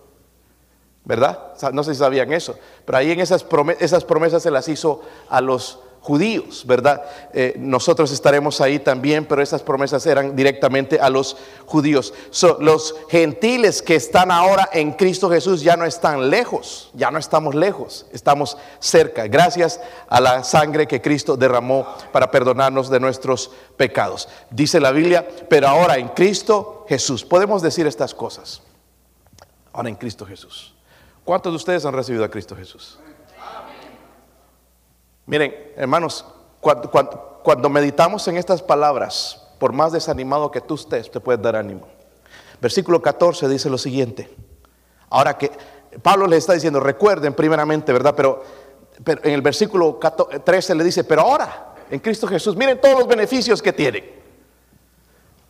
¿Verdad? 1.05 1.55
No 1.73 1.83
sé 1.83 1.95
si 1.95 2.01
sabían 2.01 2.33
eso, 2.33 2.59
pero 2.85 2.99
ahí 2.99 3.13
en 3.13 3.21
esas 3.21 3.43
promesas, 3.43 3.83
esas 3.83 4.05
promesas 4.05 4.43
se 4.43 4.51
las 4.51 4.69
hizo 4.69 5.03
a 5.29 5.41
los 5.41 5.81
judíos, 6.07 6.63
¿verdad? 6.65 7.03
Eh, 7.33 7.57
nosotros 7.59 8.13
estaremos 8.13 8.61
ahí 8.61 8.79
también, 8.79 9.25
pero 9.25 9.43
esas 9.43 9.61
promesas 9.61 10.07
eran 10.07 10.37
directamente 10.37 11.01
a 11.01 11.11
los 11.11 11.37
judíos. 11.67 12.15
los 12.61 12.95
gentiles 13.11 13.83
que 13.83 13.97
están 13.97 14.31
ahora 14.31 14.69
en 14.73 14.93
Cristo 14.93 15.29
Jesús 15.29 15.63
ya 15.63 15.77
no 15.77 15.85
están 15.85 16.31
lejos, 16.31 16.91
ya 16.95 17.11
no 17.11 17.19
estamos 17.19 17.57
lejos, 17.57 18.07
estamos 18.13 18.57
cerca, 18.79 19.27
gracias 19.27 19.81
a 20.09 20.21
la 20.21 20.45
sangre 20.45 20.87
que 20.87 21.03
Cristo 21.03 21.37
derramó 21.37 21.85
para 22.13 22.31
perdonarnos 22.31 22.89
de 22.89 23.01
nuestros 23.01 23.51
pecados. 23.77 24.29
Dice 24.49 24.79
la 24.79 24.93
Biblia, 24.93 25.27
pero 25.49 25.67
ahora 25.67 25.99
en 25.99 26.07
Cristo 26.11 26.87
Jesús, 26.89 27.25
podemos 27.25 27.63
decir 27.63 27.85
estas 27.85 28.15
cosas. 28.15 28.63
Ahora 29.73 29.89
en 29.89 29.97
Cristo 29.97 30.25
Jesús. 30.25 30.73
¿Cuántos 31.25 31.53
de 31.53 31.57
ustedes 31.57 31.85
han 31.85 31.95
recibido 31.95 32.23
a 32.25 32.31
Cristo 32.31 32.55
Jesús? 32.55 33.01
Miren, 35.27 35.73
hermanos, 35.77 36.25
cuando, 36.61 37.69
meditamos 37.69 38.27
en 38.29 38.37
estas 38.37 38.63
palabras, 38.63 39.43
por 39.59 39.73
más 39.73 39.93
desanimado 39.93 40.51
que 40.53 40.61
tú 40.61 40.77
estés, 40.77 41.11
te 41.11 41.19
puedes 41.19 41.43
dar 41.43 41.57
ánimo. 41.57 41.89
Versículo 42.61 43.03
14 43.03 43.49
dice 43.49 43.69
lo 43.69 43.77
siguiente. 43.77 44.33
Ahora 45.11 45.37
que 45.37 45.51
Pablo 46.01 46.27
les 46.27 46.39
está 46.39 46.53
diciendo, 46.53 46.79
recuerden 46.79 47.35
primeramente, 47.35 47.93
¿verdad? 47.93 48.15
Pero, 48.17 48.43
en 49.05 49.33
el 49.33 49.43
versículo 49.43 49.99
13 50.45 50.75
le 50.75 50.85
dice, 50.85 51.05
pero 51.05 51.23
ahora, 51.23 51.75
en 51.91 51.99
Cristo 51.99 52.27
Jesús, 52.27 52.57
miren 52.57 52.81
todos 52.81 52.99
los 53.01 53.09
beneficios 53.09 53.61
que 53.61 53.73
tienen. 53.73 54.17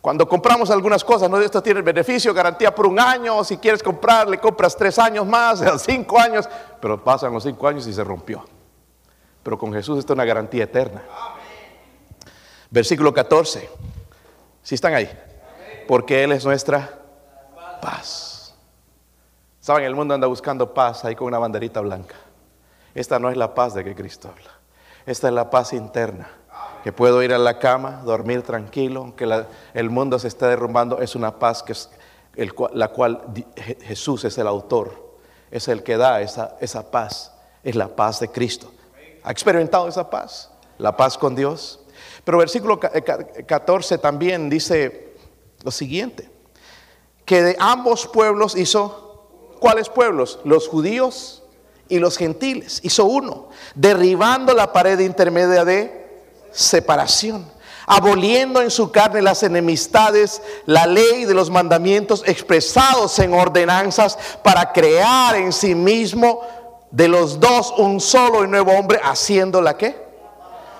Cuando 0.01 0.27
compramos 0.27 0.69
algunas 0.71 1.03
cosas, 1.03 1.29
¿no? 1.29 1.39
Esto 1.39 1.61
tiene 1.61 1.81
beneficio, 1.81 2.33
garantía 2.33 2.73
por 2.73 2.87
un 2.87 2.99
año, 2.99 3.43
si 3.43 3.57
quieres 3.57 3.83
comprar, 3.83 4.27
le 4.27 4.39
compras 4.39 4.75
tres 4.75 4.97
años 4.97 5.25
más, 5.25 5.63
cinco 5.83 6.19
años, 6.19 6.49
pero 6.81 7.03
pasan 7.03 7.31
los 7.31 7.43
cinco 7.43 7.67
años 7.67 7.85
y 7.87 7.93
se 7.93 8.03
rompió. 8.03 8.43
Pero 9.47 9.57
con 9.57 9.71
Jesús 9.71 9.99
esto 9.99 10.11
es 10.11 10.15
una 10.17 10.25
garantía 10.25 10.65
eterna. 10.65 11.01
Versículo 12.69 13.13
14. 13.13 13.69
Si 14.61 14.75
están 14.75 14.93
ahí? 14.93 15.09
Porque 15.87 16.21
Él 16.21 16.33
es 16.33 16.43
nuestra 16.43 16.99
paz. 17.81 18.53
Saben, 19.61 19.85
el 19.85 19.95
mundo 19.95 20.13
anda 20.13 20.27
buscando 20.27 20.73
paz 20.73 21.05
ahí 21.05 21.15
con 21.15 21.27
una 21.27 21.39
banderita 21.39 21.79
blanca. 21.79 22.15
Esta 22.93 23.19
no 23.19 23.29
es 23.29 23.37
la 23.37 23.55
paz 23.55 23.73
de 23.73 23.85
que 23.85 23.95
Cristo 23.95 24.27
habla. 24.27 24.51
Esta 25.05 25.29
es 25.29 25.33
la 25.33 25.49
paz 25.49 25.71
interna. 25.71 26.29
Que 26.83 26.91
puedo 26.91 27.23
ir 27.23 27.33
a 27.33 27.37
la 27.37 27.57
cama, 27.57 28.01
dormir 28.03 28.41
tranquilo, 28.41 28.99
aunque 28.99 29.45
el 29.73 29.89
mundo 29.89 30.19
se 30.19 30.27
esté 30.27 30.45
derrumbando. 30.47 30.99
Es 30.99 31.15
una 31.15 31.39
paz 31.39 31.63
que 31.63 31.71
es 31.71 31.89
la 32.73 32.89
cual 32.89 33.21
Jesús 33.81 34.25
es 34.25 34.37
el 34.39 34.47
autor. 34.47 35.15
Es 35.49 35.69
el 35.69 35.83
que 35.83 35.95
da 35.95 36.19
esa, 36.19 36.57
esa 36.59 36.91
paz. 36.91 37.33
Es 37.63 37.77
la 37.77 37.87
paz 37.87 38.19
de 38.19 38.27
Cristo. 38.27 38.73
¿Ha 39.27 39.31
experimentado 39.31 39.89
esa 39.89 40.09
paz? 40.09 40.49
La 40.77 40.95
paz 40.95 41.17
con 41.17 41.35
Dios. 41.35 41.81
Pero 42.23 42.37
versículo 42.37 42.79
14 42.79 43.95
eh, 43.95 43.97
también 43.97 44.49
dice 44.49 45.15
lo 45.63 45.71
siguiente, 45.71 46.29
que 47.25 47.43
de 47.43 47.57
ambos 47.59 48.07
pueblos 48.07 48.55
hizo, 48.55 49.57
¿cuáles 49.59 49.89
pueblos? 49.89 50.39
Los 50.45 50.69
judíos 50.69 51.43
y 51.89 51.99
los 51.99 52.17
gentiles, 52.17 52.79
hizo 52.83 53.03
uno, 53.03 53.49
derribando 53.75 54.53
la 54.53 54.71
pared 54.71 54.97
intermedia 54.99 55.65
de 55.65 56.23
separación, 56.51 57.51
aboliendo 57.85 58.61
en 58.61 58.71
su 58.71 58.93
carne 58.93 59.21
las 59.21 59.43
enemistades, 59.43 60.41
la 60.65 60.87
ley 60.87 61.25
de 61.25 61.33
los 61.33 61.49
mandamientos 61.49 62.23
expresados 62.25 63.19
en 63.19 63.33
ordenanzas 63.33 64.17
para 64.41 64.71
crear 64.71 65.35
en 65.35 65.51
sí 65.51 65.75
mismo 65.75 66.39
de 66.91 67.07
los 67.07 67.39
dos 67.39 67.73
un 67.77 67.99
solo 67.99 68.43
y 68.43 68.47
nuevo 68.47 68.71
hombre, 68.71 68.99
haciendo 69.03 69.61
la 69.61 69.77
que? 69.77 70.07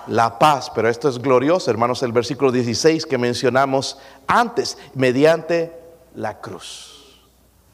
la 0.08 0.38
paz. 0.38 0.70
Pero 0.74 0.88
esto 0.88 1.08
es 1.08 1.18
glorioso, 1.18 1.70
hermanos, 1.70 2.02
el 2.02 2.12
versículo 2.12 2.50
16 2.50 3.06
que 3.06 3.18
mencionamos 3.18 3.98
antes, 4.26 4.78
mediante 4.94 5.72
la 6.14 6.40
cruz. 6.40 6.94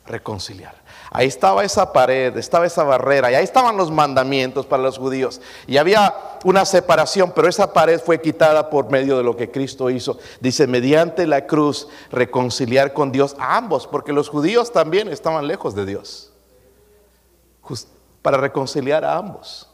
Reconciliar. 0.06 0.84
Ahí 1.10 1.28
estaba 1.28 1.64
esa 1.64 1.92
pared, 1.92 2.36
estaba 2.36 2.66
esa 2.66 2.82
barrera, 2.82 3.30
y 3.30 3.36
ahí 3.36 3.44
estaban 3.44 3.76
los 3.76 3.90
mandamientos 3.90 4.66
para 4.66 4.82
los 4.82 4.98
judíos. 4.98 5.40
Y 5.66 5.76
había 5.76 6.12
una 6.44 6.64
separación, 6.64 7.32
pero 7.34 7.48
esa 7.48 7.72
pared 7.72 8.00
fue 8.00 8.20
quitada 8.20 8.68
por 8.68 8.90
medio 8.90 9.16
de 9.16 9.22
lo 9.22 9.36
que 9.36 9.50
Cristo 9.50 9.88
hizo. 9.90 10.18
Dice, 10.40 10.66
mediante 10.66 11.26
la 11.26 11.46
cruz, 11.46 11.88
reconciliar 12.10 12.92
con 12.92 13.12
Dios 13.12 13.36
a 13.38 13.56
ambos, 13.56 13.86
porque 13.86 14.12
los 14.12 14.28
judíos 14.28 14.72
también 14.72 15.08
estaban 15.08 15.46
lejos 15.46 15.74
de 15.74 15.86
Dios. 15.86 16.32
Para 18.24 18.38
reconciliar 18.38 19.04
a 19.04 19.18
ambos. 19.18 19.68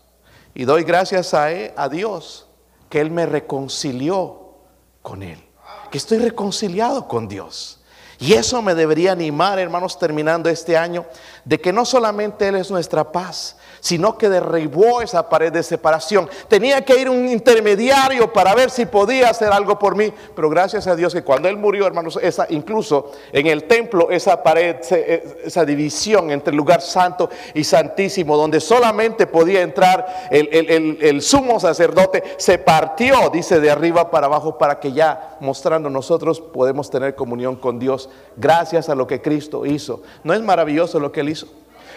Y 0.54 0.64
doy 0.64 0.82
gracias 0.82 1.34
a, 1.34 1.46
a 1.76 1.88
Dios 1.88 2.48
que 2.88 3.00
Él 3.00 3.12
me 3.12 3.24
reconcilió 3.24 4.56
con 5.02 5.22
Él, 5.22 5.40
que 5.88 5.98
estoy 5.98 6.18
reconciliado 6.18 7.06
con 7.06 7.28
Dios. 7.28 7.80
Y 8.18 8.32
eso 8.32 8.60
me 8.60 8.74
debería 8.74 9.12
animar, 9.12 9.60
hermanos, 9.60 9.96
terminando 10.00 10.50
este 10.50 10.76
año, 10.76 11.06
de 11.44 11.60
que 11.60 11.72
no 11.72 11.84
solamente 11.84 12.48
Él 12.48 12.56
es 12.56 12.72
nuestra 12.72 13.12
paz, 13.12 13.56
sino 13.80 14.16
que 14.16 14.28
derribó 14.28 15.02
esa 15.02 15.28
pared 15.28 15.52
de 15.52 15.62
separación. 15.62 16.28
Tenía 16.48 16.84
que 16.84 17.00
ir 17.00 17.08
un 17.08 17.28
intermediario 17.28 18.32
para 18.32 18.54
ver 18.54 18.70
si 18.70 18.86
podía 18.86 19.30
hacer 19.30 19.52
algo 19.52 19.78
por 19.78 19.96
mí, 19.96 20.12
pero 20.34 20.48
gracias 20.48 20.86
a 20.86 20.96
Dios 20.96 21.12
que 21.12 21.22
cuando 21.22 21.48
Él 21.48 21.56
murió, 21.56 21.86
hermanos, 21.86 22.18
esa, 22.22 22.46
incluso 22.50 23.12
en 23.32 23.46
el 23.46 23.64
templo, 23.64 24.10
esa 24.10 24.42
pared, 24.42 24.76
eh, 24.90 25.40
esa 25.44 25.64
división 25.64 26.30
entre 26.30 26.50
el 26.50 26.56
lugar 26.56 26.80
santo 26.80 27.30
y 27.54 27.64
santísimo, 27.64 28.36
donde 28.36 28.60
solamente 28.60 29.26
podía 29.26 29.62
entrar 29.62 30.28
el, 30.30 30.98
el 31.00 31.22
sumo 31.22 31.58
sacerdote, 31.58 32.22
se 32.36 32.58
partió, 32.58 33.30
dice, 33.30 33.60
de 33.60 33.70
arriba 33.70 34.10
para 34.10 34.26
abajo, 34.26 34.58
para 34.58 34.78
que 34.78 34.92
ya 34.92 35.36
mostrando 35.40 35.90
nosotros 35.90 36.40
podemos 36.40 36.90
tener 36.90 37.14
comunión 37.14 37.56
con 37.56 37.78
Dios, 37.78 38.08
gracias 38.36 38.88
a 38.88 38.94
lo 38.94 39.06
que 39.06 39.20
Cristo 39.20 39.66
hizo. 39.66 40.02
¿No 40.24 40.34
es 40.34 40.42
maravilloso 40.42 41.00
lo 41.00 41.12
que 41.12 41.20
Él 41.20 41.30
hizo? 41.30 41.48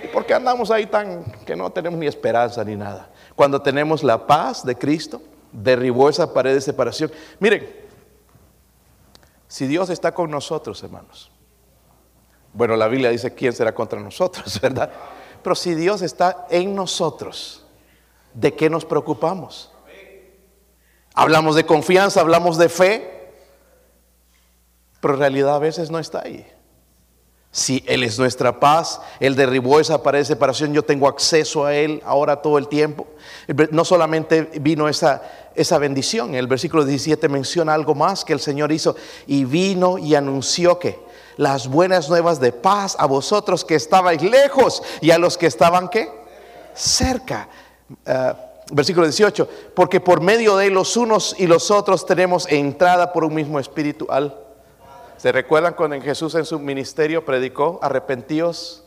¿Y 0.04 0.08
por 0.08 0.26
qué 0.26 0.34
andamos 0.34 0.70
ahí 0.70 0.86
tan 0.88 1.24
que 1.46 1.56
no 1.56 1.72
tenemos 1.72 1.98
ni 1.98 2.08
esperanza 2.08 2.64
ni 2.64 2.76
nada? 2.76 3.10
Cuando 3.36 3.62
tenemos 3.62 4.04
la 4.04 4.28
paz 4.28 4.66
de 4.66 4.76
Cristo, 4.76 5.22
derribó 5.52 6.10
esa 6.10 6.34
pared 6.34 6.54
de 6.54 6.62
separación. 6.62 7.12
Miren, 7.40 7.70
si 9.48 9.68
Dios 9.68 9.90
está 9.90 10.14
con 10.14 10.30
nosotros, 10.30 10.84
hermanos, 10.84 11.32
bueno, 12.54 12.76
la 12.76 12.88
Biblia 12.88 13.10
dice 13.10 13.34
quién 13.34 13.54
será 13.54 13.74
contra 13.74 14.00
nosotros, 14.00 14.60
¿verdad? 14.62 14.92
Pero 15.42 15.56
si 15.56 15.74
Dios 15.76 16.02
está 16.02 16.48
en 16.50 16.76
nosotros, 16.76 17.66
¿de 18.34 18.54
qué 18.54 18.70
nos 18.70 18.86
preocupamos? 18.86 19.72
Hablamos 21.14 21.56
de 21.56 21.66
confianza, 21.66 22.22
hablamos 22.22 22.58
de 22.58 22.70
fe, 22.70 23.34
pero 25.00 25.14
en 25.14 25.20
realidad 25.20 25.56
a 25.56 25.60
veces 25.60 25.92
no 25.92 26.00
está 26.00 26.22
ahí. 26.24 26.48
Si 27.56 27.84
Él 27.86 28.04
es 28.04 28.18
nuestra 28.18 28.60
paz, 28.60 29.00
Él 29.20 29.36
derribó 29.36 29.80
esa 29.80 30.02
pared 30.02 30.18
de 30.20 30.26
separación, 30.26 30.74
yo 30.74 30.82
tengo 30.82 31.08
acceso 31.08 31.66
a 31.66 31.76
Él 31.76 32.02
ahora 32.04 32.42
todo 32.42 32.58
el 32.58 32.68
tiempo. 32.68 33.06
No 33.70 33.86
solamente 33.86 34.50
vino 34.60 34.90
esa, 34.90 35.22
esa 35.54 35.78
bendición, 35.78 36.34
el 36.34 36.48
versículo 36.48 36.84
17 36.84 37.30
menciona 37.30 37.76
algo 37.76 37.94
más 37.94 38.26
que 38.26 38.34
el 38.34 38.40
Señor 38.40 38.72
hizo 38.72 38.96
y 39.28 39.46
vino 39.46 40.00
y 40.00 40.16
anunció 40.16 40.80
que 40.80 41.00
las 41.38 41.68
buenas 41.68 42.10
nuevas 42.10 42.40
de 42.40 42.54
paz 42.54 42.96
a 42.98 43.06
vosotros 43.06 43.64
que 43.64 43.76
estabais 43.76 44.24
lejos 44.24 44.82
y 45.00 45.12
a 45.12 45.20
los 45.20 45.38
que 45.38 45.46
estaban 45.46 45.90
que 45.90 46.10
cerca. 46.74 47.50
Ah, 48.08 48.36
versículo 48.72 49.06
18, 49.06 49.48
porque 49.76 50.00
por 50.00 50.22
medio 50.22 50.58
de 50.58 50.72
los 50.72 50.98
unos 50.98 51.36
y 51.38 51.46
los 51.46 51.70
otros 51.70 52.08
tenemos 52.08 52.52
entrada 52.52 53.14
por 53.14 53.24
un 53.26 53.36
mismo 53.36 53.60
espíritu 53.60 54.08
al 54.10 54.43
¿Se 55.24 55.32
recuerdan 55.32 55.74
cuando 55.74 56.02
Jesús 56.02 56.36
en 56.36 56.44
su 56.44 56.60
ministerio 56.60 57.24
predicó, 57.24 57.80
arrepentíos, 57.82 58.84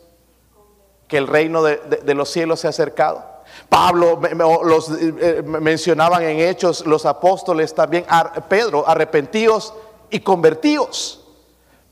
que 1.09 1.17
el 1.17 1.29
reino 1.29 1.63
de, 1.63 2.15
los 2.15 2.29
cielos 2.29 2.61
se 2.61 2.67
ha 2.67 2.71
acercado? 2.71 3.25
Pablo 3.71 4.21
los 4.63 4.91
eh, 5.01 5.43
mencionaban 5.43 6.23
en 6.25 6.41
hechos, 6.41 6.85
los 6.85 7.07
apóstoles 7.07 7.75
también, 7.75 8.05
Pedro, 8.51 8.87
arrepentíos 8.87 9.73
y 10.11 10.21
convertíos, 10.21 11.25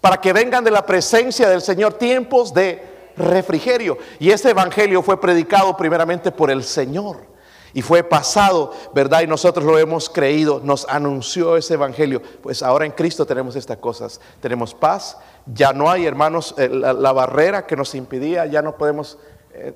para 0.02 0.20
que 0.20 0.34
vengan 0.34 0.62
de 0.62 0.72
la 0.72 0.84
presencia 0.84 1.48
del 1.48 1.62
Señor 1.62 1.94
tiempos 1.94 2.52
de 2.52 3.12
refrigerio. 3.16 3.96
Y 4.18 4.30
ese 4.30 4.50
evangelio 4.50 5.00
fue 5.00 5.18
predicado 5.18 5.74
primeramente 5.74 6.30
por 6.30 6.50
el 6.50 6.64
Señor 6.64 7.33
y 7.74 7.82
fue 7.82 8.04
pasado, 8.04 8.72
¿verdad? 8.94 9.22
Y 9.22 9.26
nosotros 9.26 9.66
lo 9.66 9.76
hemos 9.78 10.08
creído, 10.08 10.60
nos 10.62 10.86
anunció 10.88 11.56
ese 11.56 11.74
evangelio. 11.74 12.22
Pues 12.40 12.62
ahora 12.62 12.86
en 12.86 12.92
Cristo 12.92 13.26
tenemos 13.26 13.56
estas 13.56 13.78
cosas. 13.78 14.20
Tenemos 14.40 14.72
paz, 14.72 15.18
ya 15.44 15.72
no 15.72 15.90
hay, 15.90 16.06
hermanos, 16.06 16.54
eh, 16.56 16.68
la, 16.68 17.12
barrera 17.12 17.66
que 17.66 17.76
nos 17.76 17.96
impidía, 17.96 18.46
ya 18.46 18.62
no 18.62 18.76
podemos 18.76 19.18
eh, 19.52 19.74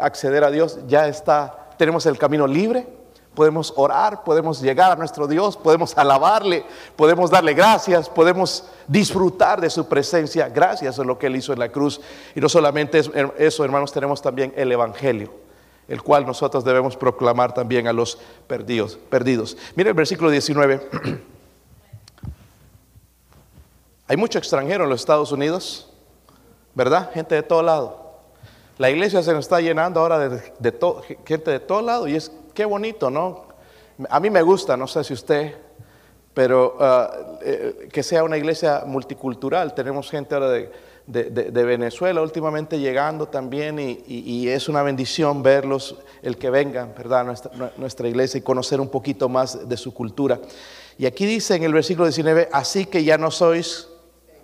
acceder 0.00 0.42
a 0.42 0.50
Dios, 0.50 0.80
ya 0.88 1.06
está, 1.06 1.70
tenemos 1.78 2.04
el 2.06 2.18
camino 2.18 2.46
libre. 2.46 2.98
Podemos 3.36 3.72
orar, 3.76 4.24
podemos 4.24 4.60
llegar 4.60 4.90
a 4.90 4.96
nuestro 4.96 5.28
Dios, 5.28 5.56
podemos 5.56 5.96
alabarle, 5.96 6.64
podemos 6.96 7.30
darle 7.30 7.54
gracias, 7.54 8.08
podemos 8.08 8.64
disfrutar 8.88 9.60
de 9.60 9.70
su 9.70 9.86
presencia 9.86 10.48
gracias 10.48 10.98
a 10.98 11.04
lo 11.04 11.20
que 11.20 11.28
Él 11.28 11.36
hizo 11.36 11.52
en 11.52 11.60
la 11.60 11.68
cruz. 11.68 12.00
Y 12.34 12.40
no 12.40 12.48
solamente 12.48 13.00
eso, 13.38 13.64
hermanos, 13.64 13.92
tenemos 13.92 14.20
también 14.20 14.52
el 14.56 14.72
Evangelio 14.72 15.47
el 15.88 16.02
cual 16.02 16.26
nosotros 16.26 16.64
debemos 16.64 16.96
proclamar 16.96 17.54
también 17.54 17.88
a 17.88 17.92
los 17.92 18.18
perdidos. 18.46 18.98
perdidos. 19.08 19.56
Mire 19.74 19.90
el 19.90 19.94
versículo 19.94 20.30
19. 20.30 20.88
Hay 24.06 24.16
mucho 24.16 24.38
extranjero 24.38 24.84
en 24.84 24.90
los 24.90 25.00
Estados 25.00 25.32
Unidos, 25.32 25.90
¿verdad? 26.74 27.10
Gente 27.12 27.34
de 27.34 27.42
todo 27.42 27.62
lado. 27.62 28.08
La 28.78 28.90
iglesia 28.90 29.22
se 29.22 29.32
nos 29.32 29.46
está 29.46 29.60
llenando 29.60 30.00
ahora 30.00 30.28
de, 30.28 30.52
gente 31.26 31.50
de 31.50 31.60
todo 31.60 31.82
lado 31.82 32.06
y 32.06 32.14
es 32.14 32.30
qué 32.54 32.64
bonito, 32.64 33.10
¿no? 33.10 33.48
A 34.08 34.20
mí 34.20 34.30
me 34.30 34.42
gusta, 34.42 34.76
no 34.76 34.86
sé 34.86 35.02
si 35.02 35.12
usted, 35.12 35.56
pero 36.32 36.76
ah, 36.78 37.38
eh, 37.42 37.88
que 37.92 38.02
sea 38.02 38.22
una 38.22 38.36
iglesia 38.36 38.84
multicultural. 38.86 39.74
Tenemos 39.74 40.08
gente 40.08 40.34
ahora 40.34 40.50
de 40.50 40.70
de, 41.08 41.64
Venezuela 41.64 42.20
últimamente 42.20 42.78
llegando 42.78 43.28
también 43.28 43.78
y, 43.78 44.48
es 44.48 44.68
una 44.68 44.82
bendición 44.82 45.42
verlos, 45.42 45.96
el 46.22 46.36
que 46.36 46.50
vengan, 46.50 46.92
¿verdad? 46.96 47.24
Nuestra, 47.24 47.50
nuestra 47.76 48.08
iglesia 48.08 48.38
y 48.38 48.42
conocer 48.42 48.80
un 48.80 48.88
poquito 48.88 49.28
más 49.28 49.68
de 49.68 49.76
su 49.76 49.94
cultura. 49.94 50.38
Y 50.98 51.06
aquí 51.06 51.24
dice 51.24 51.54
en 51.54 51.62
el 51.62 51.72
versículo 51.72 52.06
19, 52.06 52.50
así 52.52 52.86
que 52.86 53.04
ya 53.04 53.16
no 53.16 53.30
sois 53.30 53.88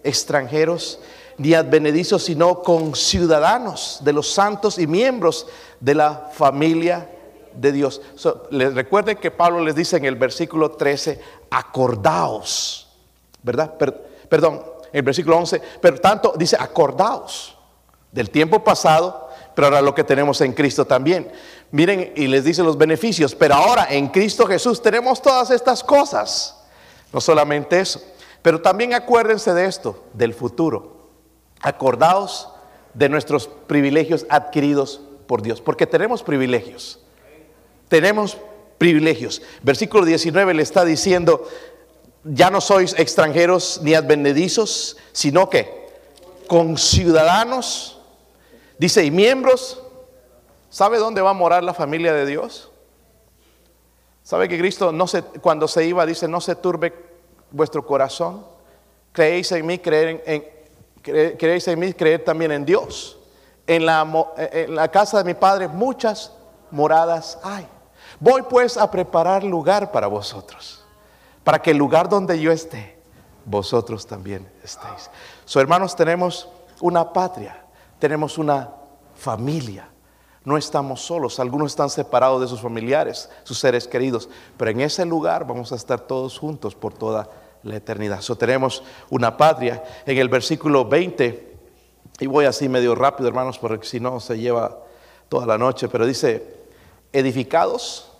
extranjeros 0.02 1.00
ni 1.36 1.52
advenedizos, 1.52 2.24
sino 2.24 2.62
con 2.62 2.94
ciudadanos 2.94 4.00
de 4.02 4.12
los 4.12 4.32
santos 4.32 4.78
y 4.78 4.86
miembros 4.86 5.46
de 5.80 5.94
la 5.94 6.30
familia 6.32 7.10
de 7.54 7.72
Dios. 7.72 8.00
les 8.50 8.74
recuerden 8.74 9.16
que 9.16 9.30
Pablo 9.30 9.60
les 9.60 9.74
dice 9.74 9.96
en 9.96 10.06
el 10.06 10.16
versículo 10.16 10.70
13, 10.72 11.20
acordaos, 11.50 12.88
¿verdad? 13.42 13.74
perdón, 14.28 14.73
el 14.94 15.02
versículo 15.02 15.38
11, 15.38 15.60
pero 15.80 16.00
tanto 16.00 16.34
dice 16.36 16.56
acordaos 16.58 17.58
del 18.12 18.30
tiempo 18.30 18.62
pasado, 18.62 19.28
pero 19.56 19.66
ahora 19.66 19.82
lo 19.82 19.92
que 19.92 20.04
tenemos 20.04 20.40
en 20.40 20.52
Cristo 20.52 20.84
también. 20.84 21.32
Miren, 21.72 22.12
y 22.14 22.28
les 22.28 22.44
dice 22.44 22.62
los 22.62 22.78
beneficios, 22.78 23.34
pero 23.34 23.54
ahora 23.54 23.88
en 23.90 24.06
Cristo 24.08 24.46
Jesús 24.46 24.80
tenemos 24.80 25.20
todas 25.20 25.50
estas 25.50 25.82
cosas. 25.82 26.62
No 27.12 27.20
solamente 27.20 27.80
eso, 27.80 28.00
pero 28.40 28.62
también 28.62 28.94
acuérdense 28.94 29.52
de 29.52 29.66
esto, 29.66 30.04
del 30.12 30.32
futuro. 30.32 31.08
Acordaos 31.60 32.50
de 32.92 33.08
nuestros 33.08 33.48
privilegios 33.48 34.26
adquiridos 34.28 35.00
por 35.26 35.42
Dios, 35.42 35.60
porque 35.60 35.88
tenemos 35.88 36.22
privilegios. 36.22 37.00
Tenemos 37.88 38.36
privilegios. 38.78 39.42
Versículo 39.62 40.04
19 40.04 40.54
le 40.54 40.62
está 40.62 40.84
diciendo, 40.84 41.48
ya 42.24 42.50
no 42.50 42.60
sois 42.60 42.94
extranjeros 42.98 43.80
ni 43.82 43.94
advenedizos, 43.94 44.96
sino 45.12 45.48
que 45.48 45.84
con 46.46 46.76
ciudadanos, 46.76 47.98
dice, 48.78 49.04
y 49.04 49.10
miembros 49.10 49.80
¿Sabe 50.74 50.98
dónde 50.98 51.22
va 51.22 51.30
a 51.30 51.34
morar 51.34 51.62
la 51.62 51.72
familia 51.72 52.12
de 52.12 52.26
Dios? 52.26 52.68
¿Sabe 54.24 54.48
que 54.48 54.58
Cristo 54.58 54.90
no 54.90 55.06
se, 55.06 55.22
cuando 55.22 55.68
se 55.68 55.86
iba 55.86 56.04
dice, 56.04 56.26
no 56.26 56.40
se 56.40 56.56
turbe 56.56 56.92
vuestro 57.52 57.86
corazón? 57.86 58.44
Creéis 59.12 59.52
en 59.52 59.66
mí, 59.66 59.78
creer 59.78 60.20
en, 60.26 60.44
creéis 61.36 61.68
en 61.68 61.78
mí, 61.78 61.92
creer 61.92 62.24
también 62.24 62.50
en 62.50 62.64
Dios. 62.64 63.16
En 63.68 63.86
la, 63.86 64.04
en 64.36 64.74
la 64.74 64.88
casa 64.88 65.18
de 65.18 65.22
mi 65.22 65.34
Padre 65.34 65.68
muchas 65.68 66.32
moradas 66.72 67.38
hay. 67.44 67.68
Voy 68.18 68.42
pues 68.42 68.76
a 68.76 68.90
preparar 68.90 69.44
lugar 69.44 69.92
para 69.92 70.08
vosotros, 70.08 70.83
para 71.44 71.60
que 71.60 71.70
el 71.70 71.76
lugar 71.76 72.08
donde 72.08 72.40
yo 72.40 72.50
esté, 72.50 72.98
vosotros 73.44 74.06
también 74.06 74.50
estéis. 74.62 75.10
So, 75.44 75.60
hermanos, 75.60 75.94
tenemos 75.94 76.48
una 76.80 77.12
patria, 77.12 77.64
tenemos 78.00 78.38
una 78.38 78.70
familia 79.14 79.88
no 80.44 80.58
estamos 80.58 81.00
solos, 81.00 81.40
algunos 81.40 81.72
están 81.72 81.88
separados 81.88 82.40
de 82.42 82.46
sus 82.46 82.60
familiares, 82.60 83.30
sus 83.44 83.58
seres 83.58 83.88
queridos, 83.88 84.28
pero 84.58 84.70
en 84.70 84.82
ese 84.82 85.06
lugar 85.06 85.46
vamos 85.46 85.72
a 85.72 85.76
estar 85.76 86.00
todos 86.00 86.38
juntos 86.38 86.74
por 86.74 86.92
toda 86.92 87.30
la 87.62 87.76
eternidad. 87.76 88.20
So, 88.20 88.36
tenemos 88.36 88.82
una 89.08 89.38
patria. 89.38 89.82
En 90.04 90.18
el 90.18 90.28
versículo 90.28 90.84
20, 90.84 91.56
y 92.20 92.26
voy 92.26 92.44
así 92.44 92.68
medio 92.68 92.94
rápido, 92.94 93.28
hermanos, 93.28 93.58
porque 93.58 93.86
si 93.86 94.00
no 94.00 94.20
se 94.20 94.38
lleva 94.38 94.78
toda 95.30 95.46
la 95.46 95.56
noche, 95.56 95.88
pero 95.88 96.04
dice, 96.04 96.66
edificados 97.10 98.12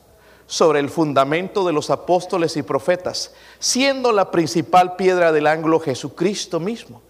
sobre 0.46 0.80
el 0.80 0.90
fundamento 0.90 1.66
de 1.66 1.72
los 1.72 1.90
apóstoles 1.90 2.56
y 2.56 2.62
profetas, 2.62 3.32
siendo 3.58 4.12
la 4.12 4.30
principal 4.30 4.96
piedra 4.96 5.32
del 5.32 5.46
ángulo 5.46 5.80
Jesucristo 5.80 6.60
mismo, 6.60 7.02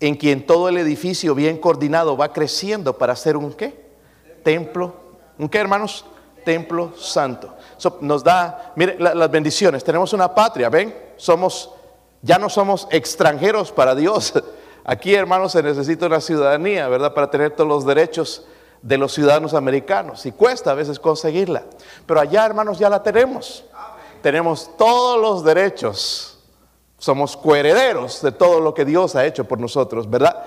en 0.00 0.16
quien 0.16 0.46
todo 0.46 0.68
el 0.68 0.76
edificio 0.76 1.34
bien 1.34 1.58
coordinado 1.58 2.16
va 2.16 2.32
creciendo 2.32 2.98
para 2.98 3.16
ser 3.16 3.36
un 3.36 3.52
qué? 3.52 3.84
templo, 4.44 4.94
¿un 5.38 5.48
qué 5.48 5.58
hermanos? 5.58 6.04
Templo 6.44 6.92
santo. 6.96 7.54
nos 8.02 8.22
da, 8.22 8.72
mire, 8.76 8.96
las 8.98 9.30
bendiciones. 9.30 9.82
Tenemos 9.82 10.12
una 10.12 10.34
patria, 10.34 10.68
¿ven? 10.68 10.94
Somos, 11.16 11.70
ya 12.20 12.38
no 12.38 12.50
somos 12.50 12.86
extranjeros 12.90 13.72
para 13.72 13.94
Dios. 13.94 14.34
Aquí, 14.84 15.14
hermanos, 15.14 15.52
se 15.52 15.62
necesita 15.62 16.06
una 16.06 16.20
ciudadanía, 16.20 16.86
¿verdad? 16.88 17.14
Para 17.14 17.30
tener 17.30 17.52
todos 17.52 17.66
los 17.66 17.86
derechos 17.86 18.44
de 18.84 18.98
los 18.98 19.14
ciudadanos 19.14 19.54
americanos. 19.54 20.26
Y 20.26 20.32
cuesta 20.32 20.70
a 20.70 20.74
veces 20.74 21.00
conseguirla. 21.00 21.64
Pero 22.06 22.20
allá, 22.20 22.44
hermanos, 22.44 22.78
ya 22.78 22.90
la 22.90 23.02
tenemos. 23.02 23.64
Tenemos 24.22 24.70
todos 24.76 25.18
los 25.20 25.42
derechos. 25.42 26.38
Somos 26.98 27.36
coherederos 27.36 28.20
de 28.20 28.30
todo 28.30 28.60
lo 28.60 28.74
que 28.74 28.84
Dios 28.84 29.16
ha 29.16 29.24
hecho 29.24 29.44
por 29.44 29.58
nosotros, 29.58 30.08
¿verdad? 30.08 30.44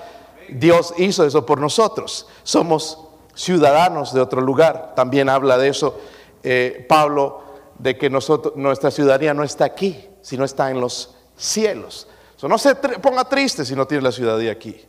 Dios 0.50 0.94
hizo 0.98 1.26
eso 1.26 1.46
por 1.46 1.60
nosotros. 1.60 2.28
Somos 2.44 3.00
ciudadanos 3.34 4.14
de 4.14 4.22
otro 4.22 4.40
lugar. 4.40 4.94
También 4.96 5.30
habla 5.30 5.58
de 5.58 5.70
eso 5.70 5.96
eh, 6.44 6.86
Pablo, 6.88 7.42
de 7.80 7.98
que 7.98 8.10
nuestra 8.10 8.92
ciudadanía 8.92 9.34
no 9.34 9.44
está 9.44 9.66
aquí, 9.66 10.08
sino 10.22 10.46
está 10.46 10.70
en 10.70 10.80
los 10.80 11.16
cielos. 11.36 12.08
no 12.44 12.58
se 12.60 12.76
ponga 12.76 13.26
triste 13.26 13.66
si 13.66 13.76
no 13.76 13.88
tiene 13.88 14.04
la 14.04 14.12
ciudadanía 14.12 14.52
aquí. 14.52 14.80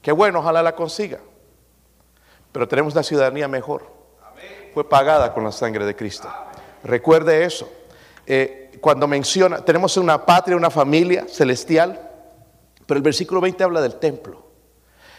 Qué 0.00 0.10
bueno, 0.10 0.38
ojalá 0.38 0.62
la 0.62 0.74
consiga. 0.74 1.20
Pero 2.54 2.66
tenemos 2.66 2.94
la 2.94 3.02
ciudadanía 3.02 3.48
mejor. 3.48 3.84
Fue 4.72 4.88
pagada 4.88 5.34
con 5.34 5.44
la 5.44 5.52
sangre 5.52 5.84
de 5.84 5.94
Cristo. 5.94 6.32
Recuerde 6.82 7.44
eso. 7.44 7.70
Eh, 8.26 8.72
cuando 8.80 9.06
menciona, 9.06 9.62
tenemos 9.62 9.98
una 9.98 10.24
patria, 10.24 10.56
una 10.56 10.70
familia 10.70 11.26
celestial, 11.28 12.10
pero 12.86 12.96
el 12.96 13.02
versículo 13.02 13.42
20 13.42 13.62
habla 13.62 13.82
del 13.82 13.96
templo. 13.96 14.42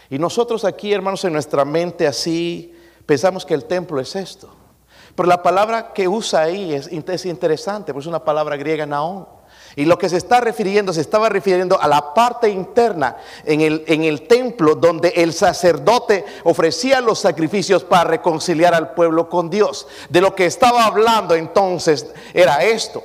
Y 0.09 0.17
nosotros 0.17 0.65
aquí, 0.65 0.91
hermanos, 0.91 1.23
en 1.25 1.33
nuestra 1.33 1.63
mente 1.63 2.07
así, 2.07 2.75
Pensamos 3.05 3.45
que 3.45 3.53
el 3.53 3.65
templo 3.65 3.99
es 3.99 4.15
esto. 4.15 4.49
Pero 5.15 5.29
la 5.29 5.41
palabra 5.41 5.93
que 5.93 6.07
usa 6.07 6.41
ahí 6.41 6.73
es, 6.73 6.91
interesante, 6.91 7.93
pues 7.93 8.03
es 8.03 8.07
una 8.07 8.23
palabra 8.23 8.57
griega 8.57 8.85
naón. 8.85 9.27
Y 9.75 9.85
lo 9.85 9.97
que 9.97 10.09
se 10.09 10.17
está 10.17 10.41
refiriendo, 10.41 10.93
se 10.93 11.01
estaba 11.01 11.29
refiriendo 11.29 11.79
a 11.79 11.87
la 11.87 12.13
parte 12.13 12.49
interna 12.49 13.17
en 13.43 13.61
el, 13.61 13.83
en 13.87 14.03
el 14.03 14.27
templo 14.27 14.75
donde 14.75 15.09
el 15.09 15.33
sacerdote 15.33 16.25
ofrecía 16.43 17.01
los 17.01 17.19
sacrificios 17.19 17.83
para 17.83 18.09
reconciliar 18.09 18.73
al 18.73 18.93
pueblo 18.93 19.29
con 19.29 19.49
Dios. 19.49 19.87
De 20.09 20.21
lo 20.21 20.35
que 20.35 20.45
estaba 20.45 20.85
hablando 20.85 21.35
entonces 21.35 22.07
era 22.33 22.63
esto 22.63 23.03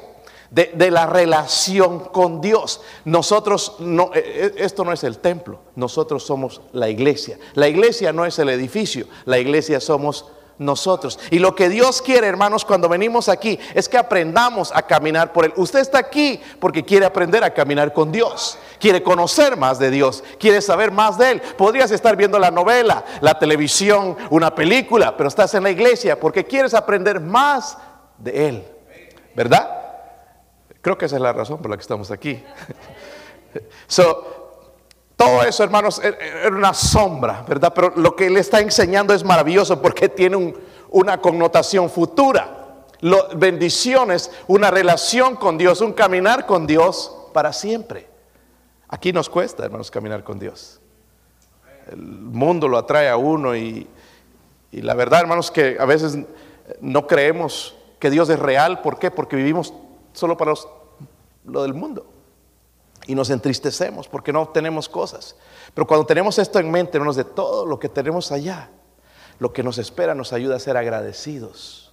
de, 0.51 0.91
la 0.91 1.07
relación 1.07 2.01
con 2.01 2.41
Dios. 2.41 2.81
Nosotros, 3.05 3.77
no, 3.79 4.11
eh, 4.15 4.23
eh, 4.25 4.55
esto 4.59 4.85
no 4.85 4.93
es 4.93 5.05
el 5.05 5.19
templo, 5.19 5.61
nosotros 5.77 6.25
somos 6.25 6.61
la 6.73 6.89
iglesia. 6.89 7.39
La 7.55 7.69
iglesia 7.69 8.13
no 8.13 8.27
es 8.27 8.39
el 8.39 8.49
edificio, 8.49 9.07
la 9.25 9.39
iglesia 9.39 9.81
somos 9.81 10.27
nosotros. 10.61 11.19
Y 11.31 11.39
lo 11.39 11.55
que 11.55 11.69
Dios 11.69 12.03
quiere, 12.03 12.27
hermanos, 12.27 12.65
cuando 12.65 12.89
venimos 12.89 13.29
aquí, 13.29 13.59
es 13.75 13.89
que 13.89 13.97
aprendamos 13.97 14.71
a 14.75 14.83
caminar 14.83 15.33
por 15.33 15.47
Él. 15.47 15.53
Usted 15.57 15.81
está 15.81 15.99
aquí 15.99 16.41
porque 16.61 16.85
quiere 16.85 17.07
aprender 17.07 17.43
a 17.43 17.53
caminar 17.53 17.93
con 17.93 18.13
Dios, 18.13 18.59
quiere 18.79 19.03
conocer 19.03 19.57
más 19.57 19.79
de 19.79 19.91
Dios, 19.91 20.23
quiere 20.39 20.61
saber 20.61 20.93
más 20.93 21.17
de 21.17 21.33
Él. 21.33 21.43
Podrías 21.57 21.91
estar 21.91 22.15
viendo 22.15 22.39
la 22.39 22.51
novela, 22.51 23.05
la 23.23 23.39
televisión, 23.39 24.17
una 24.29 24.55
película, 24.55 25.17
pero 25.17 25.29
estás 25.29 25.55
en 25.55 25.63
la 25.63 25.71
iglesia 25.71 26.21
porque 26.21 26.45
quieres 26.45 26.75
aprender 26.75 27.21
más 27.21 27.79
de 28.19 28.49
Él, 28.49 28.65
¿verdad? 29.35 29.79
Creo 30.83 30.99
que 30.99 31.07
esa 31.07 31.17
es 31.17 31.23
la 31.23 31.33
razón 31.33 31.61
por 31.63 31.71
la 31.71 31.77
que 31.79 31.83
estamos 31.83 32.11
aquí. 32.11 32.45
so, 33.87 34.40
todo 35.21 35.43
eso, 35.43 35.63
hermanos, 35.63 36.01
es 36.03 36.15
e, 36.45 36.49
una 36.49 36.73
sombra, 36.73 37.45
¿verdad? 37.47 37.73
Pero 37.75 37.93
lo 37.97 38.17
que 38.17 38.27
él 38.27 38.37
está 38.39 38.61
enseñando 38.61 39.13
es 39.13 39.23
maravilloso 39.23 39.81
porque 39.81 40.09
tiene 40.09 40.55
una 40.89 41.21
connotación 41.21 41.91
futura. 41.91 42.57
bendiciones, 43.35 44.31
una 44.47 44.71
relación 44.71 45.37
con 45.37 45.57
Dios, 45.59 45.81
un 45.81 45.93
caminar 45.93 46.47
con 46.47 46.67
Dios 46.67 47.17
para 47.33 47.53
siempre. 47.53 48.09
Aquí 48.89 49.13
nos 49.13 49.29
cuesta, 49.29 49.65
hermanos, 49.65 49.91
caminar 49.91 50.25
con 50.25 50.39
Dios. 50.39 50.81
El 51.91 51.99
mundo 51.99 52.67
lo 52.67 52.79
atrae 52.79 53.09
a 53.09 53.17
uno 53.17 53.55
y, 53.55 53.87
y 54.73 54.83
la 54.83 54.95
verdad, 54.95 55.21
hermanos, 55.21 55.51
que 55.51 55.77
a 55.79 55.85
veces 55.85 56.19
no 56.81 57.07
creemos 57.07 57.77
que 57.99 58.11
Dios 58.11 58.29
es 58.31 58.39
real. 58.39 58.81
¿Por 58.81 58.99
qué? 58.99 59.11
Porque 59.11 59.37
vivimos 59.37 59.75
solo 60.13 60.37
para 60.37 60.55
lo 61.45 61.63
del 61.63 61.75
mundo. 61.75 62.07
Y 63.11 63.17
nos 63.17 63.29
entristecemos 63.31 64.07
porque 64.07 64.33
no 64.33 64.51
tenemos 64.51 64.89
cosas. 64.89 65.35
Pero 65.75 65.85
cuando 65.85 66.07
tenemos 66.07 66.39
esto 66.39 66.61
en 66.61 66.71
mente, 66.71 66.97
hermanos, 66.97 67.17
de 67.17 67.25
todo 67.25 67.67
lo 67.67 67.77
que 67.81 67.89
tenemos 67.89 68.31
allá, 68.31 68.71
lo 69.41 69.53
que 69.53 69.65
nos 69.65 69.79
espera 69.79 70.15
nos 70.15 70.33
ayuda 70.33 70.55
a 70.55 70.61
ser 70.61 70.77
agradecidos 70.77 71.93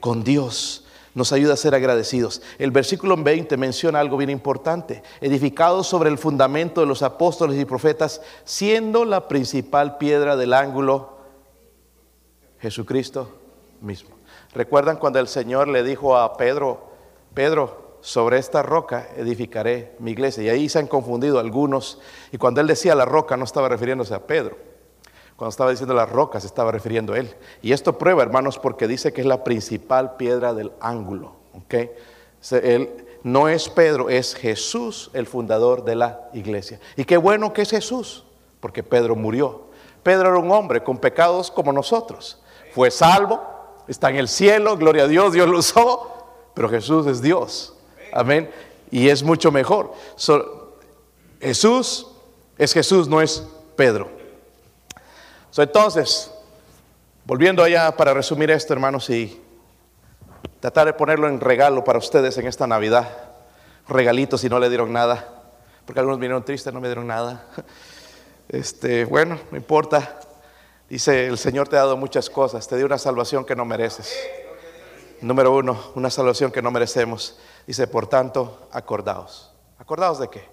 con 0.00 0.24
Dios. 0.24 0.86
Nos 1.14 1.34
ayuda 1.34 1.52
a 1.52 1.58
ser 1.58 1.74
agradecidos. 1.74 2.40
El 2.58 2.70
versículo 2.70 3.14
20 3.14 3.58
menciona 3.58 4.00
algo 4.00 4.16
bien 4.16 4.30
importante. 4.30 5.02
Edificados 5.20 5.86
sobre 5.86 6.08
el 6.08 6.16
fundamento 6.16 6.80
de 6.80 6.86
los 6.86 7.02
apóstoles 7.02 7.60
y 7.60 7.66
profetas, 7.66 8.22
siendo 8.46 9.04
la 9.04 9.28
principal 9.28 9.98
piedra 9.98 10.34
del 10.34 10.54
ángulo 10.54 11.18
Jesucristo 12.58 13.28
mismo. 13.82 14.16
¿Recuerdan 14.54 14.96
cuando 14.96 15.18
el 15.18 15.28
Señor 15.28 15.68
le 15.68 15.82
dijo 15.82 16.16
a 16.16 16.38
Pedro, 16.38 16.86
Pedro, 17.34 17.83
sobre 18.04 18.36
esta 18.36 18.62
roca 18.62 19.08
edificaré 19.16 19.96
mi 19.98 20.10
iglesia. 20.10 20.42
Y 20.42 20.50
ahí 20.50 20.68
se 20.68 20.78
han 20.78 20.86
confundido 20.86 21.38
algunos. 21.38 21.98
Y 22.32 22.36
cuando 22.36 22.60
él 22.60 22.66
decía 22.66 22.94
la 22.94 23.06
roca 23.06 23.38
no 23.38 23.44
estaba 23.44 23.66
refiriéndose 23.66 24.12
a 24.12 24.26
Pedro. 24.26 24.58
Cuando 25.36 25.48
estaba 25.48 25.70
diciendo 25.70 25.94
la 25.94 26.04
roca 26.04 26.38
se 26.38 26.46
estaba 26.46 26.70
refiriendo 26.70 27.14
a 27.14 27.18
él. 27.18 27.34
Y 27.62 27.72
esto 27.72 27.96
prueba, 27.96 28.22
hermanos, 28.22 28.58
porque 28.58 28.86
dice 28.86 29.14
que 29.14 29.22
es 29.22 29.26
la 29.26 29.42
principal 29.42 30.16
piedra 30.16 30.52
del 30.52 30.72
ángulo. 30.80 31.36
¿okay? 31.54 31.92
Él 32.50 33.06
no 33.22 33.48
es 33.48 33.70
Pedro, 33.70 34.10
es 34.10 34.34
Jesús 34.34 35.10
el 35.14 35.26
fundador 35.26 35.82
de 35.82 35.96
la 35.96 36.28
iglesia. 36.34 36.80
Y 36.98 37.06
qué 37.06 37.16
bueno 37.16 37.54
que 37.54 37.62
es 37.62 37.70
Jesús, 37.70 38.26
porque 38.60 38.82
Pedro 38.82 39.16
murió. 39.16 39.68
Pedro 40.02 40.28
era 40.28 40.38
un 40.38 40.50
hombre 40.52 40.84
con 40.84 40.98
pecados 40.98 41.50
como 41.50 41.72
nosotros. 41.72 42.38
Fue 42.74 42.90
salvo, 42.90 43.40
está 43.88 44.10
en 44.10 44.16
el 44.16 44.28
cielo, 44.28 44.76
gloria 44.76 45.04
a 45.04 45.08
Dios, 45.08 45.32
Dios 45.32 45.48
lo 45.48 45.56
usó, 45.56 46.26
pero 46.52 46.68
Jesús 46.68 47.06
es 47.06 47.22
Dios. 47.22 47.73
Amén. 48.14 48.48
Y 48.92 49.08
es 49.08 49.24
mucho 49.24 49.50
mejor. 49.50 49.92
Jesús 51.40 52.06
es 52.56 52.72
Jesús, 52.72 53.08
no 53.08 53.20
es 53.20 53.44
Pedro. 53.76 54.08
entonces, 55.56 56.30
volviendo 57.24 57.64
allá 57.64 57.96
para 57.96 58.14
resumir 58.14 58.52
esto, 58.52 58.72
hermanos, 58.72 59.10
y 59.10 59.42
tratar 60.60 60.86
de 60.86 60.92
ponerlo 60.92 61.28
en 61.28 61.40
regalo 61.40 61.82
para 61.82 61.98
ustedes 61.98 62.38
en 62.38 62.46
esta 62.46 62.68
Navidad. 62.68 63.08
Regalitos 63.88 64.40
si 64.40 64.48
no 64.48 64.60
le 64.60 64.68
dieron 64.68 64.92
nada, 64.92 65.42
porque 65.84 65.98
algunos 65.98 66.20
vinieron 66.20 66.44
tristes, 66.44 66.72
no 66.72 66.80
me 66.80 66.88
dieron 66.88 67.06
nada. 67.06 67.46
Este, 68.46 69.06
bueno, 69.06 69.40
no 69.50 69.56
importa. 69.56 70.20
Dice, 70.90 71.28
el 71.28 71.38
Señor 71.38 71.66
te 71.66 71.76
ha 71.76 71.78
dado 71.78 71.96
muchas 71.96 72.28
cosas, 72.28 72.68
te 72.68 72.76
dio 72.76 72.84
una 72.84 72.98
salvación 72.98 73.46
que 73.46 73.56
no 73.56 73.64
mereces. 73.64 74.14
Número 75.24 75.56
uno, 75.56 75.80
una 75.94 76.10
salvación 76.10 76.52
que 76.52 76.60
no 76.60 76.70
merecemos. 76.70 77.38
Dice, 77.66 77.86
por 77.86 78.06
tanto, 78.06 78.68
acordaos. 78.70 79.50
¿Acordaos 79.78 80.18
de 80.18 80.28
qué? 80.28 80.46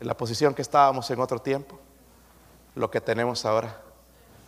En 0.00 0.06
la 0.06 0.16
posición 0.16 0.54
que 0.54 0.62
estábamos 0.62 1.10
en 1.10 1.20
otro 1.20 1.38
tiempo, 1.38 1.78
lo 2.76 2.90
que 2.90 3.02
tenemos 3.02 3.44
ahora, 3.44 3.78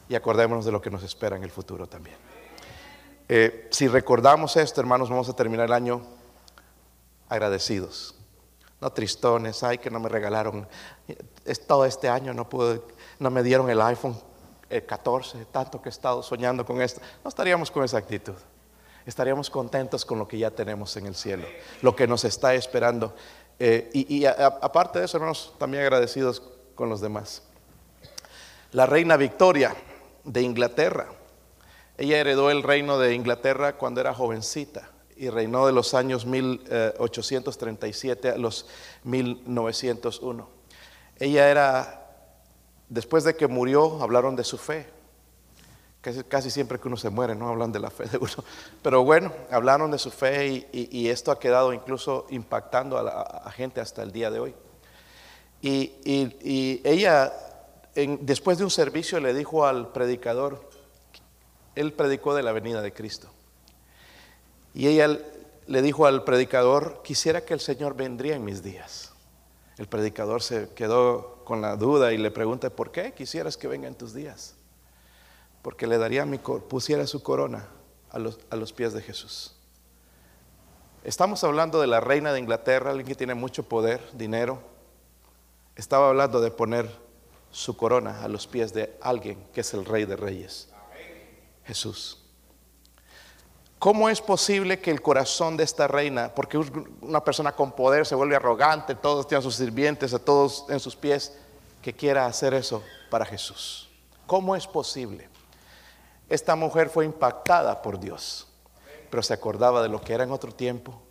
y 0.08 0.14
acordémonos 0.14 0.64
de 0.64 0.72
lo 0.72 0.80
que 0.80 0.88
nos 0.88 1.02
espera 1.02 1.36
en 1.36 1.44
el 1.44 1.50
futuro 1.50 1.86
también. 1.86 2.16
Eh, 3.28 3.68
si 3.70 3.88
recordamos 3.88 4.56
esto, 4.56 4.80
hermanos, 4.80 5.10
vamos 5.10 5.28
a 5.28 5.34
terminar 5.34 5.66
el 5.66 5.74
año 5.74 6.00
agradecidos. 7.28 8.14
No 8.80 8.90
tristones, 8.90 9.62
ay 9.62 9.76
que 9.76 9.90
no 9.90 10.00
me 10.00 10.08
regalaron, 10.08 10.66
todo 11.66 11.84
este 11.84 12.08
año 12.08 12.32
no 12.32 12.48
pude, 12.48 12.80
no 13.18 13.30
me 13.30 13.42
dieron 13.42 13.68
el 13.68 13.82
iPhone 13.82 14.18
14, 14.86 15.44
tanto 15.52 15.82
que 15.82 15.90
he 15.90 15.92
estado 15.92 16.22
soñando 16.22 16.64
con 16.64 16.80
esto. 16.80 17.02
No 17.22 17.28
estaríamos 17.28 17.70
con 17.70 17.84
esa 17.84 17.98
actitud 17.98 18.36
estaríamos 19.06 19.50
contentos 19.50 20.04
con 20.04 20.18
lo 20.18 20.28
que 20.28 20.38
ya 20.38 20.50
tenemos 20.50 20.96
en 20.96 21.06
el 21.06 21.14
cielo, 21.14 21.46
lo 21.82 21.96
que 21.96 22.06
nos 22.06 22.24
está 22.24 22.54
esperando. 22.54 23.14
Eh, 23.58 23.90
y, 23.92 24.24
aparte 24.24 24.98
de 24.98 25.04
eso, 25.04 25.18
hermanos, 25.18 25.54
también 25.58 25.82
agradecidos 25.82 26.42
con 26.74 26.88
los 26.88 27.00
demás. 27.00 27.42
La 28.72 28.86
reina 28.86 29.16
Victoria 29.16 29.74
de 30.24 30.42
Inglaterra, 30.42 31.08
ella 31.98 32.18
heredó 32.18 32.50
el 32.50 32.62
reino 32.62 32.98
de 32.98 33.14
Inglaterra 33.14 33.76
cuando 33.76 34.00
era 34.00 34.14
jovencita 34.14 34.90
y 35.16 35.28
reinó 35.28 35.66
de 35.66 35.72
los 35.72 35.92
años 35.92 36.24
1837 36.24 38.28
eh, 38.28 38.32
a 38.32 38.38
los 38.38 38.66
1901. 39.04 40.48
Ella 41.18 41.50
era, 41.50 42.06
después 42.88 43.24
de 43.24 43.36
que 43.36 43.46
murió, 43.46 44.02
hablaron 44.02 44.36
de 44.36 44.44
su 44.44 44.56
fe 44.56 44.99
Casi, 46.00 46.50
siempre 46.50 46.78
que 46.78 46.88
uno 46.88 46.96
se 46.96 47.10
muere, 47.10 47.34
no 47.34 47.48
hablan 47.48 47.72
de 47.72 47.78
la 47.78 47.90
fe 47.90 48.04
de 48.04 48.16
uno. 48.16 48.44
Pero 48.82 49.04
bueno, 49.04 49.32
hablaron 49.50 49.90
de 49.90 49.98
su 49.98 50.10
fe 50.10 50.66
y, 50.72 51.08
esto 51.08 51.30
ha 51.30 51.38
quedado 51.38 51.74
incluso 51.74 52.26
impactando 52.30 52.96
a 52.96 53.02
la 53.02 53.52
gente 53.52 53.80
hasta 53.80 54.02
el 54.02 54.10
día 54.10 54.30
de 54.30 54.40
hoy. 54.40 54.54
Y, 55.62 56.80
ella, 56.84 57.32
después 57.94 58.58
de 58.58 58.64
un 58.64 58.70
servicio, 58.70 59.20
le 59.20 59.34
dijo 59.34 59.66
al 59.66 59.92
predicador, 59.92 60.68
él 61.74 61.92
predicó 61.92 62.34
de 62.34 62.42
la 62.42 62.52
venida 62.52 62.80
de 62.82 62.92
Cristo. 62.92 63.28
Y 64.74 64.86
ella 64.86 65.18
le 65.66 65.82
dijo 65.82 66.06
al 66.06 66.24
predicador, 66.24 67.02
quisiera 67.04 67.44
que 67.44 67.54
el 67.54 67.60
Señor 67.60 67.94
vendría 67.94 68.36
en 68.36 68.44
mis 68.44 68.62
días. 68.62 69.12
El 69.76 69.86
predicador 69.86 70.42
se 70.42 70.70
quedó 70.70 71.42
con 71.44 71.60
la 71.60 71.76
duda 71.76 72.12
y 72.12 72.18
le 72.18 72.30
pregunta, 72.30 72.70
¿por 72.70 72.90
qué 72.90 73.12
quisieras 73.12 73.56
que 73.56 73.68
venga 73.68 73.88
en 73.88 73.94
tus 73.94 74.14
días? 74.14 74.54
Porque 75.62 75.86
le 75.86 75.98
daría 75.98 76.24
mi 76.24 76.38
pusiera 76.38 77.06
su 77.06 77.22
corona 77.22 77.68
a 78.10 78.18
los, 78.18 78.38
a 78.50 78.56
los 78.56 78.72
pies 78.72 78.92
de 78.92 79.02
Jesús. 79.02 79.54
Estamos 81.04 81.42
hablando 81.44 81.80
de 81.80 81.86
la 81.86 82.00
reina 82.00 82.32
de 82.32 82.40
Inglaterra, 82.40 82.90
alguien 82.90 83.06
que 83.06 83.14
tiene 83.14 83.34
mucho 83.34 83.62
poder, 83.62 84.00
dinero. 84.12 84.58
Estaba 85.76 86.08
hablando 86.08 86.40
de 86.40 86.50
poner 86.50 86.90
su 87.50 87.76
corona 87.76 88.22
a 88.22 88.28
los 88.28 88.46
pies 88.46 88.72
de 88.72 88.96
alguien 89.00 89.42
que 89.52 89.62
es 89.62 89.74
el 89.74 89.84
rey 89.84 90.04
de 90.04 90.16
reyes, 90.16 90.68
Jesús. 91.64 92.18
¿Cómo 93.78 94.10
es 94.10 94.20
posible 94.20 94.78
que 94.78 94.90
el 94.90 95.00
corazón 95.00 95.56
de 95.56 95.64
esta 95.64 95.88
reina, 95.88 96.34
porque 96.34 96.58
una 97.00 97.24
persona 97.24 97.52
con 97.52 97.72
poder 97.72 98.04
se 98.04 98.14
vuelve 98.14 98.36
arrogante, 98.36 98.94
todos 98.94 99.26
tienen 99.26 99.42
sus 99.42 99.54
sirvientes, 99.54 100.12
a 100.12 100.18
todos 100.18 100.66
en 100.68 100.78
sus 100.78 100.94
pies, 100.94 101.34
que 101.80 101.94
quiera 101.94 102.26
hacer 102.26 102.52
eso 102.52 102.82
para 103.08 103.24
Jesús? 103.24 103.88
¿Cómo 104.26 104.54
es 104.54 104.66
posible? 104.66 105.29
Esta 106.30 106.54
mujer 106.54 106.88
fue 106.88 107.04
impactada 107.04 107.82
por 107.82 107.98
Dios, 107.98 108.46
pero 109.10 109.20
se 109.20 109.34
acordaba 109.34 109.82
de 109.82 109.88
lo 109.88 110.00
que 110.00 110.14
era 110.14 110.22
en 110.22 110.30
otro 110.30 110.52
tiempo, 110.52 111.02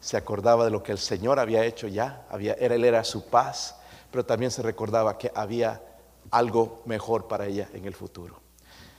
se 0.00 0.18
acordaba 0.18 0.66
de 0.66 0.70
lo 0.70 0.82
que 0.82 0.92
el 0.92 0.98
Señor 0.98 1.40
había 1.40 1.64
hecho 1.64 1.88
ya, 1.88 2.26
había, 2.30 2.52
él 2.52 2.84
era 2.84 3.02
su 3.02 3.24
paz, 3.24 3.76
pero 4.10 4.26
también 4.26 4.50
se 4.50 4.60
recordaba 4.60 5.16
que 5.16 5.32
había 5.34 5.82
algo 6.30 6.82
mejor 6.84 7.26
para 7.26 7.46
ella 7.46 7.70
en 7.72 7.86
el 7.86 7.94
futuro. 7.94 8.38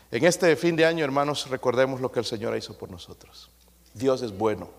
En 0.10 0.26
este 0.26 0.56
fin 0.56 0.76
de 0.76 0.86
año, 0.86 1.06
hermanos, 1.06 1.48
recordemos 1.48 2.02
lo 2.02 2.12
que 2.12 2.20
el 2.20 2.26
Señor 2.26 2.58
hizo 2.58 2.76
por 2.76 2.90
nosotros. 2.90 3.52
Dios 3.94 4.24
es 4.24 4.36
bueno. 4.36 4.70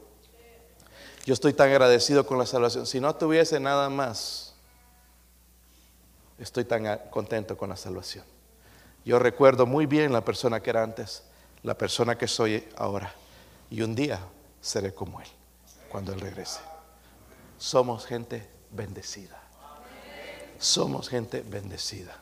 Yo 1.25 1.33
estoy 1.33 1.53
tan 1.53 1.69
agradecido 1.69 2.27
con 2.27 2.39
la 2.39 2.47
salvación. 2.47 2.87
Si 2.87 2.99
no 2.99 3.15
tuviese 3.15 3.61
nada 3.61 3.89
más, 3.89 4.57
estoy 6.39 6.65
tan 6.65 7.09
contento 7.11 7.57
con 7.57 7.69
la 7.69 7.77
salvación. 7.77 8.25
Yo 9.05 9.19
recuerdo 9.19 9.67
muy 9.67 9.87
bien 9.87 10.13
la 10.13 10.25
persona 10.25 10.61
que 10.61 10.71
era 10.71 10.83
antes, 10.83 11.23
la 11.63 11.77
persona 11.77 12.19
que 12.19 12.29
soy 12.29 12.67
ahora. 12.77 13.13
Y 13.71 13.83
un 13.83 13.95
día 13.95 14.21
seré 14.61 14.95
como 14.95 15.21
Él, 15.21 15.29
cuando 15.89 16.13
Él 16.13 16.21
regrese. 16.21 16.61
Somos 17.59 18.07
gente 18.07 18.49
bendecida. 18.71 19.41
Somos 20.59 21.09
gente 21.09 21.43
bendecida. 21.43 22.17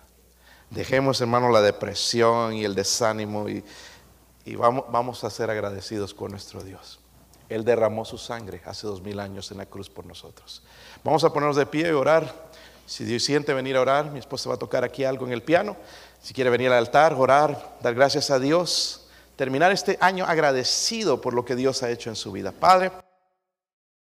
Dejemos, 0.70 1.20
hermano, 1.20 1.50
la 1.50 1.60
depresión 1.60 2.54
y 2.54 2.64
el 2.64 2.74
desánimo 2.74 3.48
y, 3.48 3.64
vamos, 4.56 4.84
vamos 4.90 5.24
a 5.24 5.30
ser 5.30 5.50
agradecidos 5.50 6.12
con 6.12 6.32
nuestro 6.32 6.62
Dios. 6.62 7.00
Él 7.48 7.64
derramó 7.64 8.04
su 8.04 8.18
sangre 8.18 8.60
hace 8.64 8.86
dos 8.86 9.00
mil 9.00 9.20
años 9.20 9.50
en 9.52 9.58
la 9.58 9.66
cruz 9.66 9.88
por 9.88 10.04
nosotros. 10.04 10.62
Vamos 11.04 11.22
a 11.22 11.32
ponernos 11.32 11.56
de 11.56 11.66
pie 11.66 11.88
y 11.88 11.92
orar. 11.92 12.46
Si 12.86 13.04
Dios 13.04 13.22
siente 13.22 13.52
venir 13.54 13.76
a 13.76 13.80
orar, 13.80 14.10
mi 14.10 14.18
esposa 14.18 14.48
va 14.48 14.56
a 14.56 14.58
tocar 14.58 14.84
aquí 14.84 15.04
algo 15.04 15.26
en 15.26 15.32
el 15.32 15.42
piano. 15.42 15.76
Si 16.22 16.34
quiere 16.34 16.50
venir 16.50 16.68
al 16.68 16.78
altar, 16.78 17.14
orar, 17.14 17.76
dar 17.82 17.94
gracias 17.94 18.30
a 18.30 18.38
Dios, 18.38 19.06
terminar 19.36 19.70
este 19.72 19.96
año 20.00 20.24
agradecido 20.24 21.20
por 21.20 21.34
lo 21.34 21.44
que 21.44 21.56
Dios 21.56 21.82
ha 21.82 21.90
hecho 21.90 22.10
en 22.10 22.16
su 22.16 22.32
vida. 22.32 22.52
Padre. 22.52 23.05